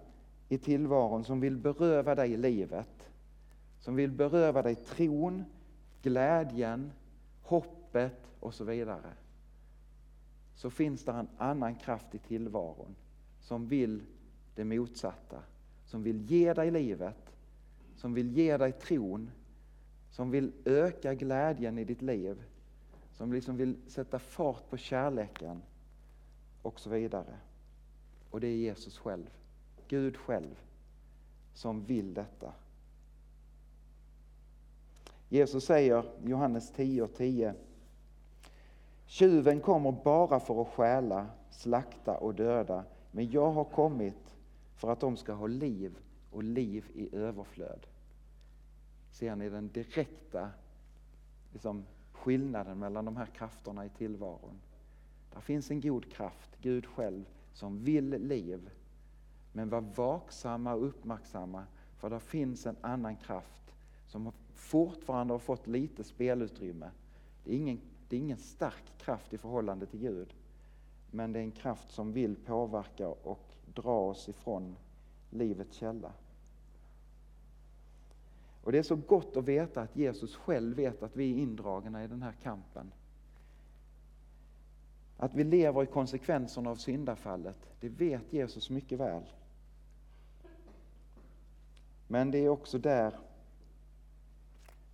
i 0.49 0.59
tillvaron 0.59 1.25
som 1.25 1.41
vill 1.41 1.57
beröva 1.57 2.15
dig 2.15 2.37
livet, 2.37 3.12
som 3.83 3.97
vill 3.97 4.11
beröva 4.11 4.63
dig 4.63 4.75
tron, 4.75 5.45
glädjen, 6.03 6.93
hoppet 7.43 8.31
och 8.41 8.55
så 8.55 8.65
vidare, 8.65 9.13
så 10.55 10.71
finns 10.71 11.05
det 11.05 11.13
en 11.13 11.29
annan 11.39 11.75
kraft 11.75 12.15
i 12.15 12.19
tillvaron 12.19 12.95
som 13.41 13.69
vill 13.69 14.03
det 14.55 14.65
motsatta 14.65 15.43
som 15.93 16.03
vill 16.03 16.31
ge 16.31 16.55
dig 16.55 16.71
livet, 16.71 17.33
som 17.97 18.15
vill 18.15 18.37
ge 18.37 18.57
dig 18.57 18.73
tron, 18.73 19.31
som 20.11 20.31
vill 20.31 20.53
öka 20.65 21.15
glädjen 21.15 21.79
i 21.79 21.85
ditt 21.85 22.03
liv, 22.03 22.43
som 23.13 23.33
liksom 23.33 23.57
vill 23.57 23.77
sätta 23.87 24.19
fart 24.19 24.71
på 24.71 24.77
kärleken 24.77 25.63
och 26.63 26.81
så 26.81 26.91
vidare. 26.91 27.39
Och 28.31 28.41
det 28.41 28.47
är 28.47 28.57
Jesus 28.57 28.99
själv, 28.99 29.31
Gud 29.89 30.17
själv, 30.17 30.55
som 31.55 31.85
vill 31.85 32.15
detta. 32.15 32.53
Jesus 35.33 35.65
säger 35.65 36.05
i 36.25 36.31
Johannes 36.31 36.71
10 36.71 37.03
och 37.03 37.15
10 37.15 37.55
Tjuven 39.07 39.61
kommer 39.61 39.93
bara 39.93 40.41
för 40.41 40.63
att 40.63 40.69
stjäla, 40.69 41.27
slakta 41.51 42.17
och 42.17 42.35
döda, 42.35 42.85
men 43.11 43.31
jag 43.31 43.51
har 43.51 43.65
kommit 43.65 44.37
för 44.75 44.91
att 44.91 45.01
de 45.01 45.17
ska 45.17 45.33
ha 45.33 45.47
liv 45.47 45.99
och 46.31 46.43
liv 46.43 46.85
i 46.95 47.17
överflöd. 47.17 47.87
Ser 49.11 49.37
ni 49.37 49.49
den 49.49 49.69
direkta 49.69 50.51
liksom, 51.53 51.85
skillnaden 52.13 52.79
mellan 52.79 53.05
de 53.05 53.17
här 53.17 53.27
krafterna 53.27 53.87
i 53.87 53.89
tillvaron? 53.89 54.61
Där 55.35 55.41
finns 55.41 55.71
en 55.71 55.81
god 55.81 56.13
kraft, 56.13 56.51
Gud 56.61 56.87
själv, 56.87 57.25
som 57.53 57.79
vill 57.79 58.09
liv. 58.09 58.71
Men 59.53 59.69
var 59.69 59.81
vaksamma 59.81 60.75
och 60.75 60.87
uppmärksamma, 60.87 61.65
för 61.97 62.11
där 62.11 62.19
finns 62.19 62.67
en 62.67 62.77
annan 62.81 63.17
kraft 63.17 63.75
som 64.07 64.27
fortfarande 64.63 65.35
har 65.35 65.39
fått 65.39 65.67
lite 65.67 66.05
spelutrymme. 66.05 66.91
Det 67.45 67.53
är 67.53 67.57
ingen, 67.57 67.81
det 68.09 68.17
är 68.17 68.21
ingen 68.21 68.39
stark 68.39 68.99
kraft 68.99 69.33
i 69.33 69.39
förhållande 69.39 69.87
till 69.87 70.01
Gud. 70.01 70.35
Men 71.11 71.33
det 71.33 71.39
är 71.39 71.43
en 71.43 71.53
kraft 71.53 71.91
som 71.91 72.13
vill 72.13 72.37
påverka 72.37 73.09
och 73.09 73.55
dra 73.75 74.09
oss 74.09 74.29
ifrån 74.29 74.77
livets 75.31 75.77
källa. 75.77 76.13
Och 78.63 78.73
Det 78.73 78.79
är 78.79 78.83
så 78.83 78.97
gott 78.97 79.37
att 79.37 79.45
veta 79.45 79.83
att 79.83 79.97
Jesus 79.97 80.37
själv 80.37 80.77
vet 80.77 81.03
att 81.03 81.17
vi 81.17 81.33
är 81.33 81.39
indragna 81.43 82.05
i 82.05 82.07
den 82.07 82.23
här 82.23 82.35
kampen. 82.43 82.93
Att 85.17 85.35
vi 85.35 85.45
lever 85.45 85.83
i 85.83 85.87
konsekvenserna 85.87 86.71
av 86.71 86.77
syndafallet, 86.77 87.57
det 87.81 87.89
vet 87.89 88.33
Jesus 88.33 88.71
mycket 88.71 88.99
väl. 88.99 89.23
Men 92.07 92.31
det 92.31 92.39
är 92.39 92.49
också 92.49 92.79
där, 92.79 93.15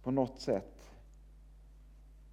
på 0.08 0.12
något 0.12 0.40
sätt, 0.40 0.90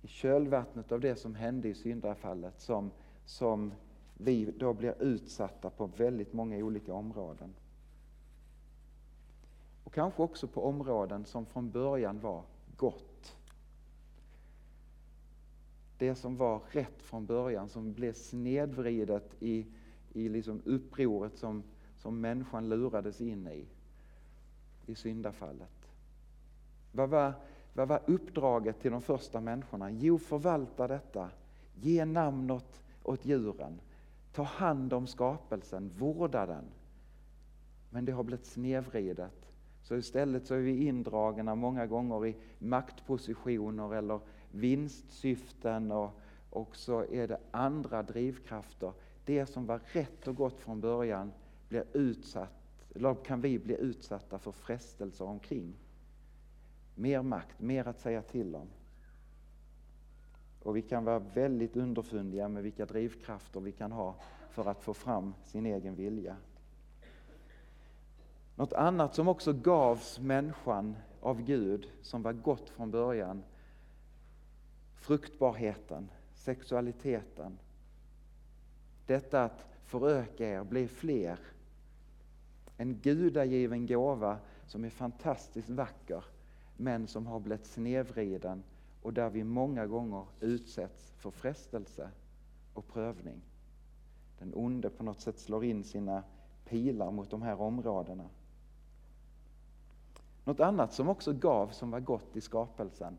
i 0.01 0.07
kölvattnet 0.07 0.91
av 0.91 0.99
det 0.99 1.15
som 1.15 1.35
hände 1.35 1.67
i 1.67 1.75
syndafallet, 1.75 2.61
som, 2.61 2.91
som 3.25 3.73
vi 4.13 4.51
då 4.59 4.73
blir 4.73 5.01
utsatta 5.03 5.69
på 5.69 5.85
väldigt 5.85 6.33
många 6.33 6.57
olika 6.57 6.93
områden. 6.93 7.53
Och 9.83 9.93
kanske 9.93 10.21
också 10.21 10.47
på 10.47 10.65
områden 10.65 11.25
som 11.25 11.45
från 11.45 11.71
början 11.71 12.19
var 12.19 12.43
gott. 12.77 13.35
Det 15.97 16.15
som 16.15 16.37
var 16.37 16.61
rätt 16.71 17.01
från 17.01 17.25
början, 17.25 17.69
som 17.69 17.93
blev 17.93 18.13
snedvridet 18.13 19.35
i, 19.39 19.65
i 20.13 20.29
liksom 20.29 20.61
upproret 20.65 21.37
som, 21.37 21.63
som 21.95 22.21
människan 22.21 22.69
lurades 22.69 23.21
in 23.21 23.47
i, 23.47 23.65
i 24.85 24.95
syndafallet. 24.95 25.91
Vad 26.91 27.09
var, 27.09 27.33
vad 27.75 27.87
var 27.87 28.01
uppdraget 28.05 28.79
till 28.79 28.91
de 28.91 29.01
första 29.01 29.41
människorna? 29.41 29.91
Jo, 29.91 30.17
förvalta 30.17 30.87
detta, 30.87 31.29
ge 31.73 32.05
namn 32.05 32.51
åt, 32.51 32.81
åt 33.03 33.25
djuren, 33.25 33.79
ta 34.33 34.43
hand 34.43 34.93
om 34.93 35.07
skapelsen, 35.07 35.89
vårda 35.97 36.45
den. 36.45 36.65
Men 37.89 38.05
det 38.05 38.11
har 38.11 38.23
blivit 38.23 38.45
snedvridet 38.45 39.45
så 39.85 39.95
istället 39.95 40.47
så 40.47 40.55
är 40.55 40.59
vi 40.59 40.87
indragna 40.87 41.55
många 41.55 41.85
gånger 41.85 42.25
i 42.25 42.35
maktpositioner 42.59 43.95
eller 43.95 44.19
vinstsyften 44.51 45.91
och, 45.91 46.19
och 46.49 46.75
så 46.75 47.05
är 47.11 47.27
det 47.27 47.39
andra 47.51 48.03
drivkrafter. 48.03 48.91
Det 49.25 49.45
som 49.45 49.65
var 49.65 49.79
rätt 49.93 50.27
och 50.27 50.35
gott 50.35 50.59
från 50.59 50.81
början 50.81 51.31
blir 51.69 51.83
utsatt, 51.93 52.85
eller 52.95 53.15
kan 53.15 53.41
vi 53.41 53.59
bli 53.59 53.75
utsatta 53.75 54.39
för 54.39 54.51
frestelser 54.51 55.25
omkring. 55.25 55.73
Mer 56.95 57.21
makt, 57.21 57.59
mer 57.59 57.87
att 57.87 57.99
säga 57.99 58.21
till 58.21 58.55
om. 58.55 58.67
Och 60.63 60.77
vi 60.77 60.81
kan 60.81 61.05
vara 61.05 61.19
väldigt 61.19 61.75
underfundiga 61.75 62.47
med 62.47 62.63
vilka 62.63 62.85
drivkrafter 62.85 63.59
vi 63.59 63.71
kan 63.71 63.91
ha 63.91 64.15
för 64.49 64.69
att 64.69 64.83
få 64.83 64.93
fram 64.93 65.33
sin 65.43 65.65
egen 65.65 65.95
vilja. 65.95 66.37
Något 68.55 68.73
annat 68.73 69.15
som 69.15 69.27
också 69.27 69.53
gavs 69.53 70.19
människan 70.19 70.95
av 71.21 71.41
Gud, 71.41 71.89
som 72.01 72.21
var 72.21 72.33
gott 72.33 72.69
från 72.69 72.91
början, 72.91 73.43
fruktbarheten, 74.95 76.09
sexualiteten. 76.33 77.57
Detta 79.05 79.43
att 79.43 79.65
föröka 79.85 80.47
er, 80.47 80.63
bli 80.63 80.87
fler. 80.87 81.39
En 82.77 82.99
gudagiven 82.99 83.87
gåva 83.87 84.37
som 84.67 84.85
är 84.85 84.89
fantastiskt 84.89 85.69
vacker, 85.69 86.23
men 86.77 87.07
som 87.07 87.27
har 87.27 87.39
blivit 87.39 87.65
snedvriden 87.65 88.63
och 89.01 89.13
där 89.13 89.29
vi 89.29 89.43
många 89.43 89.85
gånger 89.87 90.25
utsätts 90.39 91.11
för 91.17 91.31
frestelse 91.31 92.09
och 92.73 92.87
prövning. 92.87 93.41
Den 94.39 94.53
onde 94.55 94.89
på 94.89 95.03
något 95.03 95.19
sätt 95.19 95.39
slår 95.39 95.65
in 95.65 95.83
sina 95.83 96.23
pilar 96.65 97.11
mot 97.11 97.29
de 97.29 97.41
här 97.41 97.61
områdena. 97.61 98.29
Något 100.43 100.59
annat 100.59 100.93
som 100.93 101.09
också 101.09 101.33
gav 101.33 101.67
som 101.67 101.91
var 101.91 101.99
gott 101.99 102.35
i 102.35 102.41
skapelsen. 102.41 103.17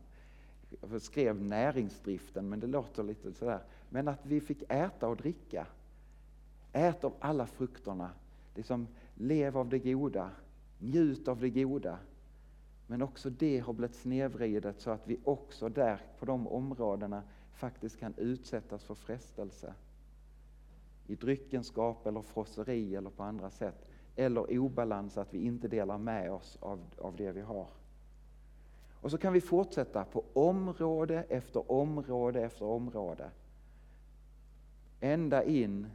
Jag 0.91 1.01
skrev 1.01 1.41
näringsdriften, 1.41 2.49
men 2.49 2.59
det 2.59 2.67
låter 2.67 3.03
lite 3.03 3.33
sådär. 3.33 3.59
Men 3.89 4.07
att 4.07 4.25
vi 4.25 4.41
fick 4.41 4.63
äta 4.69 5.07
och 5.07 5.17
dricka. 5.17 5.67
Ät 6.73 7.03
av 7.03 7.13
alla 7.19 7.45
frukterna. 7.45 8.09
Liksom, 8.55 8.87
lev 9.15 9.57
av 9.57 9.69
det 9.69 9.79
goda. 9.79 10.31
Njut 10.79 11.27
av 11.27 11.39
det 11.39 11.49
goda. 11.49 11.99
Men 12.87 13.01
också 13.01 13.29
det 13.29 13.59
har 13.59 13.73
blivit 13.73 13.95
snedvridet 13.95 14.81
så 14.81 14.91
att 14.91 15.07
vi 15.07 15.19
också 15.23 15.69
där 15.69 16.01
på 16.19 16.25
de 16.25 16.47
områdena 16.47 17.23
faktiskt 17.53 17.99
kan 17.99 18.13
utsättas 18.17 18.83
för 18.83 18.95
frestelse. 18.95 19.73
I 21.07 21.15
dryckenskap 21.15 22.07
eller 22.07 22.21
frosseri 22.21 22.95
eller 22.95 23.09
på 23.09 23.23
andra 23.23 23.49
sätt 23.49 23.89
eller 24.15 24.59
obalans, 24.59 25.17
att 25.17 25.33
vi 25.33 25.37
inte 25.45 25.67
delar 25.67 25.97
med 25.97 26.31
oss 26.31 26.57
av, 26.61 26.79
av 26.97 27.15
det 27.15 27.31
vi 27.31 27.41
har. 27.41 27.67
Och 29.01 29.11
så 29.11 29.17
kan 29.17 29.33
vi 29.33 29.41
fortsätta 29.41 30.03
på 30.03 30.23
område 30.33 31.23
efter 31.29 31.71
område 31.71 32.41
efter 32.41 32.65
område. 32.65 33.31
Ända 34.99 35.43
in 35.43 35.87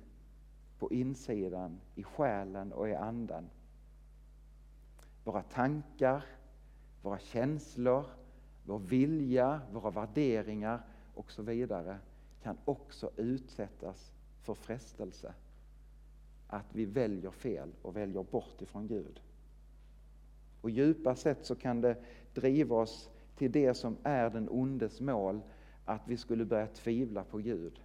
på 0.78 0.92
insidan, 0.92 1.81
i 1.94 2.02
själen 2.02 2.72
och 2.72 2.88
i 2.88 2.94
anden. 2.94 3.50
Våra 5.24 5.42
tankar, 5.42 6.24
våra 7.03 7.19
känslor, 7.19 8.05
vår 8.65 8.79
vilja, 8.79 9.61
våra 9.73 9.91
värderingar 9.91 10.83
och 11.15 11.31
så 11.31 11.43
vidare 11.43 11.99
kan 12.43 12.57
också 12.65 13.11
utsättas 13.17 14.12
för 14.43 14.55
frestelse 14.55 15.35
att 16.47 16.67
vi 16.73 16.85
väljer 16.85 17.31
fel 17.31 17.73
och 17.83 17.97
väljer 17.97 18.23
bort 18.23 18.62
ifrån 18.62 18.87
Gud. 18.87 19.21
Och 20.61 20.71
djupast 20.71 21.23
sett 21.23 21.47
så 21.47 21.55
kan 21.55 21.81
det 21.81 21.97
driva 22.35 22.77
oss 22.77 23.11
till 23.37 23.53
det 23.53 23.75
som 23.75 23.97
är 24.03 24.31
den 24.31 24.49
ondes 24.49 25.01
mål, 25.01 25.41
att 25.85 26.09
vi 26.09 26.17
skulle 26.17 26.45
börja 26.45 26.67
tvivla 26.67 27.25
på 27.25 27.38
Gud. 27.38 27.81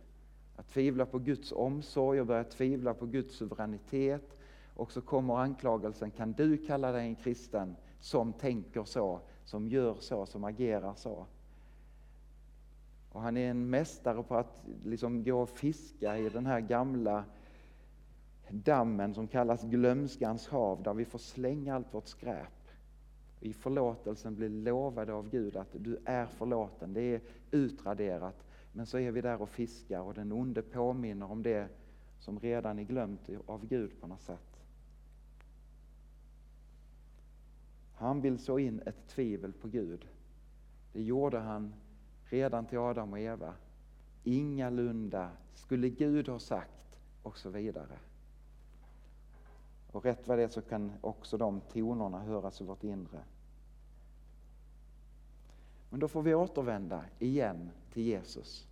Att 0.56 0.68
tvivla 0.68 1.06
på 1.06 1.20
Guds 1.20 1.52
omsorg 1.52 2.22
och 2.22 2.28
börja 2.28 2.44
tvivla 2.44 2.94
på 2.94 3.06
Guds 3.06 3.36
suveränitet. 3.36 4.38
Och 4.74 4.92
så 4.92 5.02
kommer 5.02 5.38
anklagelsen, 5.38 6.12
kan 6.12 6.34
du 6.34 6.58
kalla 6.58 6.92
dig 6.92 7.02
en 7.02 7.16
kristen 7.16 7.76
som 8.00 8.34
tänker 8.34 8.84
så, 8.84 9.20
som 9.44 9.68
gör 9.68 9.96
så, 10.00 10.26
som 10.26 10.44
agerar 10.44 10.94
så? 10.96 11.26
Och 13.12 13.22
han 13.22 13.38
är 13.38 13.50
en 13.50 13.70
mästare 13.70 14.24
på 14.24 14.36
att 14.36 14.64
liksom 14.84 15.24
gå 15.24 15.42
och 15.42 15.50
fiska 15.50 16.18
i 16.18 16.30
den 16.30 16.46
här 16.46 16.60
gamla 16.60 17.24
dammen 18.50 19.14
som 19.14 19.28
kallas 19.28 19.64
glömskans 19.64 20.48
hav, 20.48 20.84
där 20.84 20.94
vi 20.94 21.06
får 21.06 21.20
slänga 21.20 21.76
allt 21.76 21.94
vårt 21.94 22.08
skräp. 22.08 22.72
I 23.40 23.54
förlåtelsen 23.54 24.36
blir 24.36 24.50
lovade 24.50 25.14
av 25.14 25.30
Gud 25.30 25.56
att 25.56 25.72
du 25.72 25.98
är 26.06 26.26
förlåten, 26.26 26.94
det 26.94 27.02
är 27.02 27.22
utraderat. 27.52 28.46
Men 28.72 28.86
så 28.86 29.00
är 29.00 29.12
vi 29.12 29.22
där 29.22 29.42
och 29.42 29.50
fiskar 29.50 30.02
och 30.02 30.14
den 30.14 30.32
onde 30.32 30.62
påminner 30.62 31.32
om 31.32 31.44
det 31.44 31.68
som 32.20 32.40
redan 32.40 32.80
är 32.80 32.84
glömt 32.84 33.30
av 33.46 33.66
Gud 33.66 34.02
på 34.02 34.08
något 34.08 34.22
sätt. 34.22 34.47
Han 37.98 38.22
vill 38.22 38.40
så 38.40 38.60
in 38.60 38.82
ett 38.86 39.08
tvivel 39.08 39.54
på 39.54 39.68
Gud. 39.68 40.08
Det 40.94 41.04
gjorde 41.04 41.40
han 41.40 41.74
redan 42.24 42.66
till 42.66 42.78
Adam 42.78 43.14
och 43.14 43.20
Eva. 43.20 43.54
Ingalunda 44.24 45.30
skulle 45.54 45.90
Gud 45.90 46.28
ha 46.28 46.40
sagt 46.40 47.00
och 47.24 47.38
så 47.38 47.50
vidare. 47.50 48.00
Och 49.92 50.06
rätt 50.06 50.28
vad 50.28 50.38
det 50.38 50.44
är 50.44 50.48
så 50.48 50.62
kan 50.62 50.92
också 51.02 51.38
de 51.38 51.62
tonerna 51.62 52.20
höras 52.20 52.62
i 52.62 52.64
vårt 52.64 52.84
inre. 52.84 53.20
Men 55.90 56.00
då 56.00 56.08
får 56.08 56.22
vi 56.22 56.36
återvända 56.36 57.06
igen 57.20 57.70
till 57.94 58.04
Jesus 58.04 58.68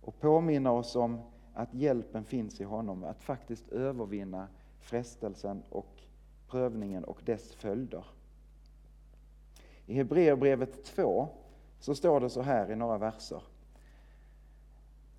och 0.00 0.20
påminna 0.20 0.70
oss 0.70 0.96
om 0.96 1.20
att 1.54 1.74
hjälpen 1.74 2.24
finns 2.24 2.60
i 2.60 2.64
honom, 2.64 3.04
att 3.04 3.22
faktiskt 3.22 3.68
övervinna 3.68 4.48
frestelsen 4.78 5.62
och 5.70 6.02
prövningen 6.48 7.04
och 7.04 7.20
dess 7.24 7.54
följder. 7.54 8.04
I 9.86 9.94
Hebreerbrevet 9.94 10.84
2 10.84 11.28
så 11.78 11.94
står 11.94 12.20
det 12.20 12.30
så 12.30 12.42
här 12.42 12.70
i 12.70 12.76
några 12.76 12.98
verser. 12.98 13.42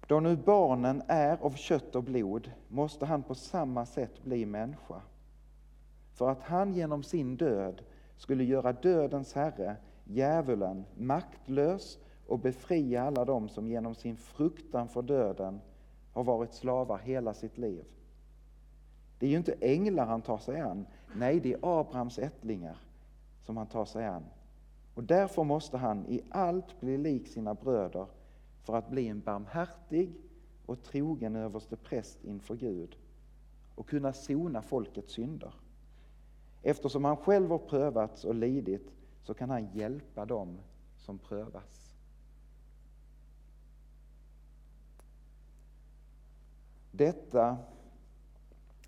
Då 0.07 0.19
nu 0.19 0.35
barnen 0.35 1.03
är 1.07 1.37
av 1.37 1.51
kött 1.51 1.95
och 1.95 2.03
blod 2.03 2.51
måste 2.67 3.05
han 3.05 3.23
på 3.23 3.35
samma 3.35 3.85
sätt 3.85 4.23
bli 4.23 4.45
människa. 4.45 5.01
För 6.13 6.29
att 6.29 6.41
han 6.41 6.73
genom 6.73 7.03
sin 7.03 7.37
död 7.37 7.81
skulle 8.17 8.43
göra 8.43 8.73
dödens 8.73 9.33
herre, 9.33 9.75
djävulen, 10.03 10.85
maktlös 10.97 11.99
och 12.27 12.39
befria 12.39 13.03
alla 13.03 13.25
dem 13.25 13.49
som 13.49 13.67
genom 13.67 13.95
sin 13.95 14.17
fruktan 14.17 14.87
för 14.87 15.01
döden 15.01 15.61
har 16.13 16.23
varit 16.23 16.53
slavar 16.53 16.97
hela 16.97 17.33
sitt 17.33 17.57
liv. 17.57 17.85
Det 19.19 19.25
är 19.25 19.29
ju 19.29 19.37
inte 19.37 19.55
änglar 19.61 20.05
han 20.05 20.21
tar 20.21 20.37
sig 20.37 20.61
an, 20.61 20.85
nej 21.15 21.39
det 21.39 21.53
är 21.53 21.79
Abrahams 21.79 22.19
ättlingar 22.19 22.77
som 23.41 23.57
han 23.57 23.67
tar 23.67 23.85
sig 23.85 24.05
an. 24.05 24.23
Och 24.97 25.03
därför 25.03 25.43
måste 25.43 25.77
han 25.77 26.05
i 26.05 26.21
allt 26.29 26.79
bli 26.79 26.97
lik 26.97 27.27
sina 27.27 27.53
bröder 27.53 28.07
för 28.63 28.75
att 28.75 28.89
bli 28.89 29.07
en 29.07 29.21
barmhärtig 29.21 30.13
och 30.65 30.83
trogen 30.83 31.35
överste 31.35 31.75
präst 31.75 32.23
inför 32.23 32.55
Gud 32.55 32.97
och 33.75 33.89
kunna 33.89 34.13
sona 34.13 34.61
folkets 34.61 35.13
synder. 35.13 35.53
Eftersom 36.61 37.05
han 37.05 37.17
själv 37.17 37.49
har 37.49 37.57
prövats 37.57 38.25
och 38.25 38.35
lidit 38.35 38.91
så 39.23 39.33
kan 39.33 39.49
han 39.49 39.73
hjälpa 39.73 40.25
dem 40.25 40.57
som 40.95 41.19
prövas. 41.19 41.95
Detta 46.91 47.57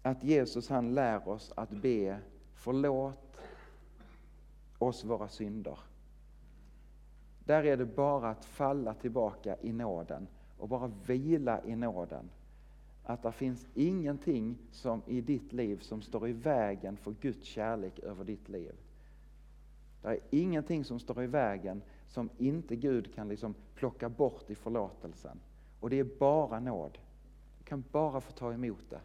att 0.01 0.23
Jesus 0.23 0.69
han 0.69 0.93
lär 0.93 1.27
oss 1.27 1.51
att 1.55 1.69
be 1.69 2.19
förlåt 2.53 3.37
oss 4.79 5.03
våra 5.03 5.27
synder. 5.27 5.79
Där 7.49 7.65
är 7.65 7.77
det 7.77 7.85
bara 7.85 8.29
att 8.29 8.45
falla 8.45 8.93
tillbaka 8.93 9.55
i 9.62 9.73
nåden 9.73 10.27
och 10.57 10.69
bara 10.69 10.91
vila 11.05 11.63
i 11.63 11.75
nåden. 11.75 12.29
Att 13.03 13.23
det 13.23 13.31
finns 13.31 13.67
ingenting 13.73 14.57
som 14.71 15.01
i 15.07 15.21
ditt 15.21 15.53
liv 15.53 15.79
som 15.79 16.01
står 16.01 16.27
i 16.27 16.33
vägen 16.33 16.97
för 16.97 17.12
Guds 17.21 17.45
kärlek 17.45 17.99
över 17.99 18.23
ditt 18.23 18.49
liv. 18.49 18.71
Det 20.01 20.07
är 20.07 20.19
ingenting 20.29 20.85
som 20.85 20.99
står 20.99 21.23
i 21.23 21.27
vägen 21.27 21.81
som 22.07 22.29
inte 22.38 22.75
Gud 22.75 23.15
kan 23.15 23.29
liksom 23.29 23.55
plocka 23.75 24.09
bort 24.09 24.49
i 24.49 24.55
förlåtelsen. 24.55 25.39
Och 25.79 25.89
det 25.89 25.99
är 25.99 26.07
bara 26.19 26.59
nåd. 26.59 26.97
Du 27.57 27.63
kan 27.63 27.83
bara 27.91 28.21
få 28.21 28.31
ta 28.31 28.53
emot 28.53 28.89
det. 28.89 29.01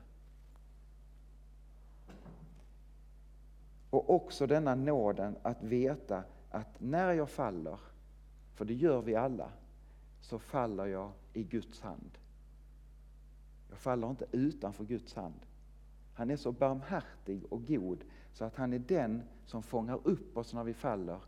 Och 3.90 4.14
också 4.14 4.46
denna 4.46 4.74
nåden 4.74 5.36
att 5.42 5.62
veta 5.62 6.22
att 6.50 6.80
när 6.80 7.12
jag 7.12 7.30
faller 7.30 7.78
för 8.54 8.64
det 8.64 8.74
gör 8.74 9.02
vi 9.02 9.14
alla, 9.14 9.50
så 10.20 10.38
faller 10.38 10.86
jag 10.86 11.12
i 11.32 11.42
Guds 11.42 11.80
hand. 11.80 12.18
Jag 13.70 13.78
faller 13.78 14.10
inte 14.10 14.26
utanför 14.32 14.84
Guds 14.84 15.14
hand. 15.14 15.46
Han 16.14 16.30
är 16.30 16.36
så 16.36 16.52
barmhärtig 16.52 17.52
och 17.52 17.66
god 17.66 18.04
så 18.32 18.44
att 18.44 18.56
han 18.56 18.72
är 18.72 18.78
den 18.78 19.22
som 19.46 19.62
fångar 19.62 20.00
upp 20.04 20.36
oss 20.36 20.54
när 20.54 20.64
vi 20.64 20.74
faller 20.74 21.20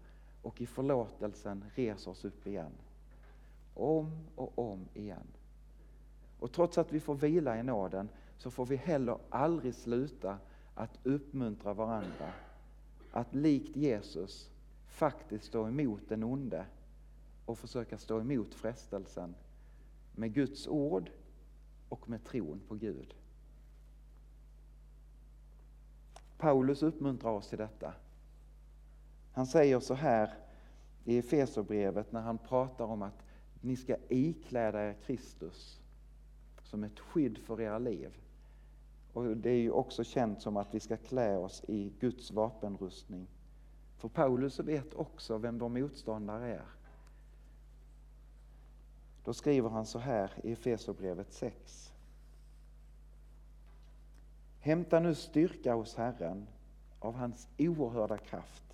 och 0.42 0.60
i 0.60 0.66
förlåtelsen 0.66 1.64
reser 1.74 2.10
oss 2.10 2.24
upp 2.24 2.46
igen. 2.46 2.72
Om 3.74 4.26
och 4.34 4.58
om 4.58 4.88
igen. 4.94 5.26
Och 6.38 6.52
trots 6.52 6.78
att 6.78 6.92
vi 6.92 7.00
får 7.00 7.14
vila 7.14 7.58
i 7.58 7.62
nåden 7.62 8.08
så 8.38 8.50
får 8.50 8.66
vi 8.66 8.76
heller 8.76 9.18
aldrig 9.30 9.74
sluta 9.74 10.38
att 10.74 10.98
uppmuntra 11.02 11.74
varandra 11.74 12.32
att 13.12 13.34
likt 13.34 13.76
Jesus 13.76 14.50
faktiskt 14.88 15.44
stå 15.44 15.68
emot 15.68 16.02
den 16.08 16.24
onde 16.24 16.66
och 17.46 17.58
försöka 17.58 17.98
stå 17.98 18.20
emot 18.20 18.54
frestelsen 18.54 19.34
med 20.12 20.34
Guds 20.34 20.68
ord 20.68 21.10
och 21.88 22.08
med 22.08 22.24
tron 22.24 22.60
på 22.68 22.74
Gud. 22.74 23.14
Paulus 26.38 26.82
uppmuntrar 26.82 27.30
oss 27.30 27.48
till 27.48 27.58
detta. 27.58 27.94
Han 29.32 29.46
säger 29.46 29.80
så 29.80 29.94
här 29.94 30.34
i 31.04 31.18
Efeserbrevet 31.18 32.12
när 32.12 32.20
han 32.20 32.38
pratar 32.38 32.84
om 32.84 33.02
att 33.02 33.22
ni 33.60 33.76
ska 33.76 33.96
ikläda 34.08 34.88
er 34.88 34.96
Kristus 35.06 35.80
som 36.62 36.84
ett 36.84 37.00
skydd 37.00 37.38
för 37.38 37.60
era 37.60 37.78
liv. 37.78 38.16
Och 39.12 39.36
Det 39.36 39.50
är 39.50 39.60
ju 39.60 39.70
också 39.70 40.04
känt 40.04 40.42
som 40.42 40.56
att 40.56 40.74
vi 40.74 40.80
ska 40.80 40.96
klä 40.96 41.36
oss 41.36 41.64
i 41.68 41.92
Guds 42.00 42.30
vapenrustning. 42.30 43.26
För 43.96 44.08
Paulus 44.08 44.58
vet 44.58 44.94
också 44.94 45.38
vem 45.38 45.58
vår 45.58 45.68
motståndare 45.68 46.54
är. 46.54 46.64
Då 49.26 49.34
skriver 49.34 49.68
han 49.68 49.86
så 49.86 49.98
här 49.98 50.30
i 50.42 50.52
Efesierbrevet 50.52 51.32
6. 51.32 51.92
Hämta 54.60 55.00
nu 55.00 55.14
styrka 55.14 55.74
hos 55.74 55.96
Herren 55.96 56.46
av 56.98 57.14
hans 57.14 57.48
oerhörda 57.58 58.18
kraft. 58.18 58.64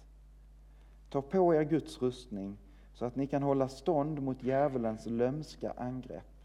Ta 1.11 1.23
på 1.23 1.55
er 1.55 1.63
Guds 1.63 2.03
rustning 2.03 2.59
så 2.95 3.05
att 3.05 3.17
ni 3.17 3.27
kan 3.27 3.43
hålla 3.43 3.69
stånd 3.69 4.23
mot 4.23 4.43
djävulens 4.43 5.07
lömska 5.07 5.73
angrepp. 5.77 6.45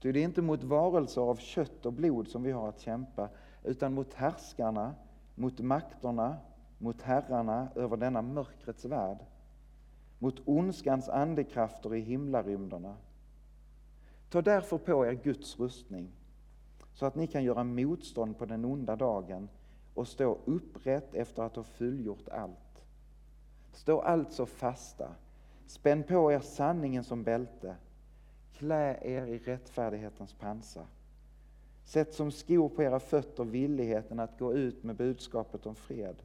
Ty 0.00 0.12
det 0.12 0.20
är 0.20 0.24
inte 0.24 0.42
mot 0.42 0.62
varelser 0.62 1.20
av 1.20 1.36
kött 1.36 1.86
och 1.86 1.92
blod 1.92 2.28
som 2.28 2.42
vi 2.42 2.52
har 2.52 2.68
att 2.68 2.80
kämpa, 2.80 3.28
utan 3.64 3.94
mot 3.94 4.14
härskarna, 4.14 4.94
mot 5.34 5.60
makterna, 5.60 6.36
mot 6.78 7.02
herrarna 7.02 7.68
över 7.74 7.96
denna 7.96 8.22
mörkrets 8.22 8.84
värld 8.84 9.18
mot 10.20 10.42
ondskans 10.44 11.08
andekrafter 11.08 11.94
i 11.94 12.00
himlarymderna. 12.00 12.96
Ta 14.28 14.42
därför 14.42 14.78
på 14.78 15.06
er 15.06 15.12
Guds 15.12 15.60
rustning 15.60 16.10
så 16.94 17.06
att 17.06 17.14
ni 17.14 17.26
kan 17.26 17.44
göra 17.44 17.64
motstånd 17.64 18.38
på 18.38 18.46
den 18.46 18.64
onda 18.64 18.96
dagen 18.96 19.48
och 19.94 20.08
stå 20.08 20.38
upprätt 20.44 21.14
efter 21.14 21.42
att 21.42 21.56
ha 21.56 21.62
fullgjort 21.62 22.28
allt. 22.28 22.84
Stå 23.72 24.00
alltså 24.00 24.46
fasta, 24.46 25.14
spänn 25.66 26.02
på 26.02 26.32
er 26.32 26.40
sanningen 26.40 27.04
som 27.04 27.22
bälte, 27.22 27.76
klä 28.52 28.98
er 29.02 29.26
i 29.26 29.38
rättfärdighetens 29.38 30.32
pansar. 30.32 30.86
Sätt 31.84 32.14
som 32.14 32.30
skor 32.30 32.68
på 32.68 32.82
era 32.82 33.00
fötter 33.00 33.44
villigheten 33.44 34.20
att 34.20 34.38
gå 34.38 34.54
ut 34.54 34.84
med 34.84 34.96
budskapet 34.96 35.66
om 35.66 35.74
fred. 35.74 36.16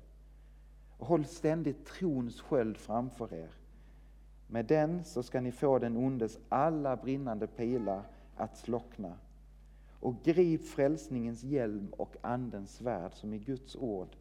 Och 0.98 1.08
håll 1.08 1.26
ständigt 1.26 1.86
trons 1.86 2.42
sköld 2.42 2.78
framför 2.78 3.34
er 3.34 3.50
med 4.48 4.66
den 4.66 5.04
så 5.04 5.24
ska 5.24 5.42
ni 5.42 5.52
få 5.52 5.80
den 5.80 5.98
ondes 5.98 6.40
alla 6.50 6.96
brinnande 6.96 7.48
pilar 7.48 8.04
att 8.36 8.58
slockna. 8.58 9.14
Och 10.00 10.16
grip 10.24 10.68
frälsningens 10.68 11.44
hjälm 11.44 11.88
och 11.98 12.16
Andens 12.22 12.76
svärd 12.76 13.14
som 13.14 13.34
är 13.34 13.38
Guds 13.38 13.76
ord. 13.76 14.16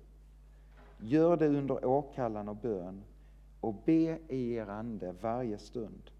Gör 0.98 1.36
det 1.36 1.48
under 1.48 1.84
åkallan 1.84 2.48
och 2.48 2.56
bön 2.56 3.02
och 3.60 3.74
be 3.84 4.18
i 4.28 4.54
er 4.54 4.66
ande 4.66 5.14
varje 5.20 5.58
stund. 5.58 6.10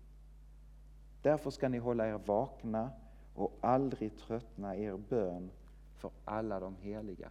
Därför 1.23 1.51
ska 1.51 1.69
ni 1.69 1.79
hålla 1.79 2.09
er 2.09 2.21
vakna 2.27 2.91
och 3.35 3.59
aldrig 3.61 4.17
tröttna 4.17 4.77
i 4.77 4.85
er 4.85 4.97
bön 5.09 5.51
för 5.97 6.11
alla 6.25 6.61
de 6.61 6.77
heliga. 6.81 7.29